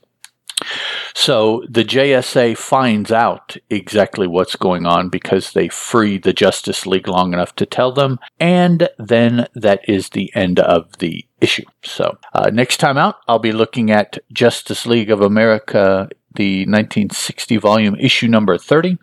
So 1.15 1.65
the 1.69 1.85
JSA 1.85 2.57
finds 2.57 3.11
out 3.13 3.57
exactly 3.69 4.27
what's 4.27 4.57
going 4.57 4.87
on 4.87 5.09
because 5.09 5.53
they 5.53 5.69
free 5.69 6.19
the 6.19 6.33
Justice 6.33 6.87
League 6.87 7.09
long 7.09 7.33
enough 7.33 7.55
to 7.57 7.67
tell 7.67 7.93
them, 7.93 8.19
and 8.39 8.89
then 8.99 9.47
that 9.55 9.81
is 9.89 10.11
the 10.11 10.33
end 10.35 10.61
of 10.61 10.99
the 10.99 11.27
issue. 11.41 11.65
So 11.83 12.19
uh, 12.33 12.51
next 12.53 12.79
time 12.79 12.99
out, 12.99 13.17
I'll 13.29 13.39
be 13.39 13.53
looking 13.53 13.91
at 13.91 14.19
Justice 14.33 14.87
League 14.87 15.11
of 15.11 15.21
America, 15.21 16.09
the 16.35 16.61
1960 16.61 17.57
volume, 17.57 17.97
issue 17.97 18.29
number 18.29 18.57
30, 18.57 18.99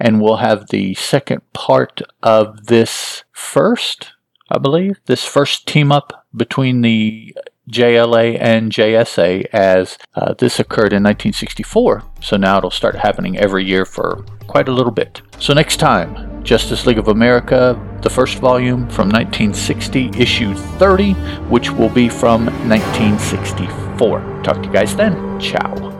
and 0.00 0.20
we'll 0.20 0.36
have 0.36 0.68
the 0.68 0.94
second 0.94 1.42
part 1.52 2.02
of 2.22 2.66
this 2.66 3.24
first. 3.32 4.12
I 4.50 4.58
believe 4.58 5.00
this 5.06 5.24
first 5.24 5.66
team 5.66 5.92
up 5.92 6.26
between 6.34 6.82
the 6.82 7.34
JLA 7.70 8.38
and 8.40 8.70
JSA 8.70 9.46
as 9.52 9.98
uh, 10.14 10.34
this 10.34 10.60
occurred 10.60 10.92
in 10.92 11.02
1964. 11.02 12.02
So 12.20 12.36
now 12.36 12.58
it'll 12.58 12.70
start 12.70 12.96
happening 12.96 13.38
every 13.38 13.64
year 13.64 13.84
for 13.84 14.24
quite 14.46 14.68
a 14.68 14.72
little 14.72 14.92
bit. 14.92 15.22
So 15.38 15.54
next 15.54 15.78
time, 15.78 16.42
Justice 16.44 16.86
League 16.86 16.98
of 16.98 17.08
America, 17.08 17.80
the 18.02 18.10
first 18.10 18.38
volume 18.38 18.88
from 18.88 19.08
1960, 19.08 20.10
issue 20.18 20.54
30, 20.54 21.14
which 21.48 21.70
will 21.70 21.88
be 21.88 22.08
from 22.08 22.46
1964. 22.68 24.42
Talk 24.42 24.56
to 24.56 24.64
you 24.64 24.72
guys 24.72 24.94
then. 24.94 25.40
Ciao. 25.40 25.93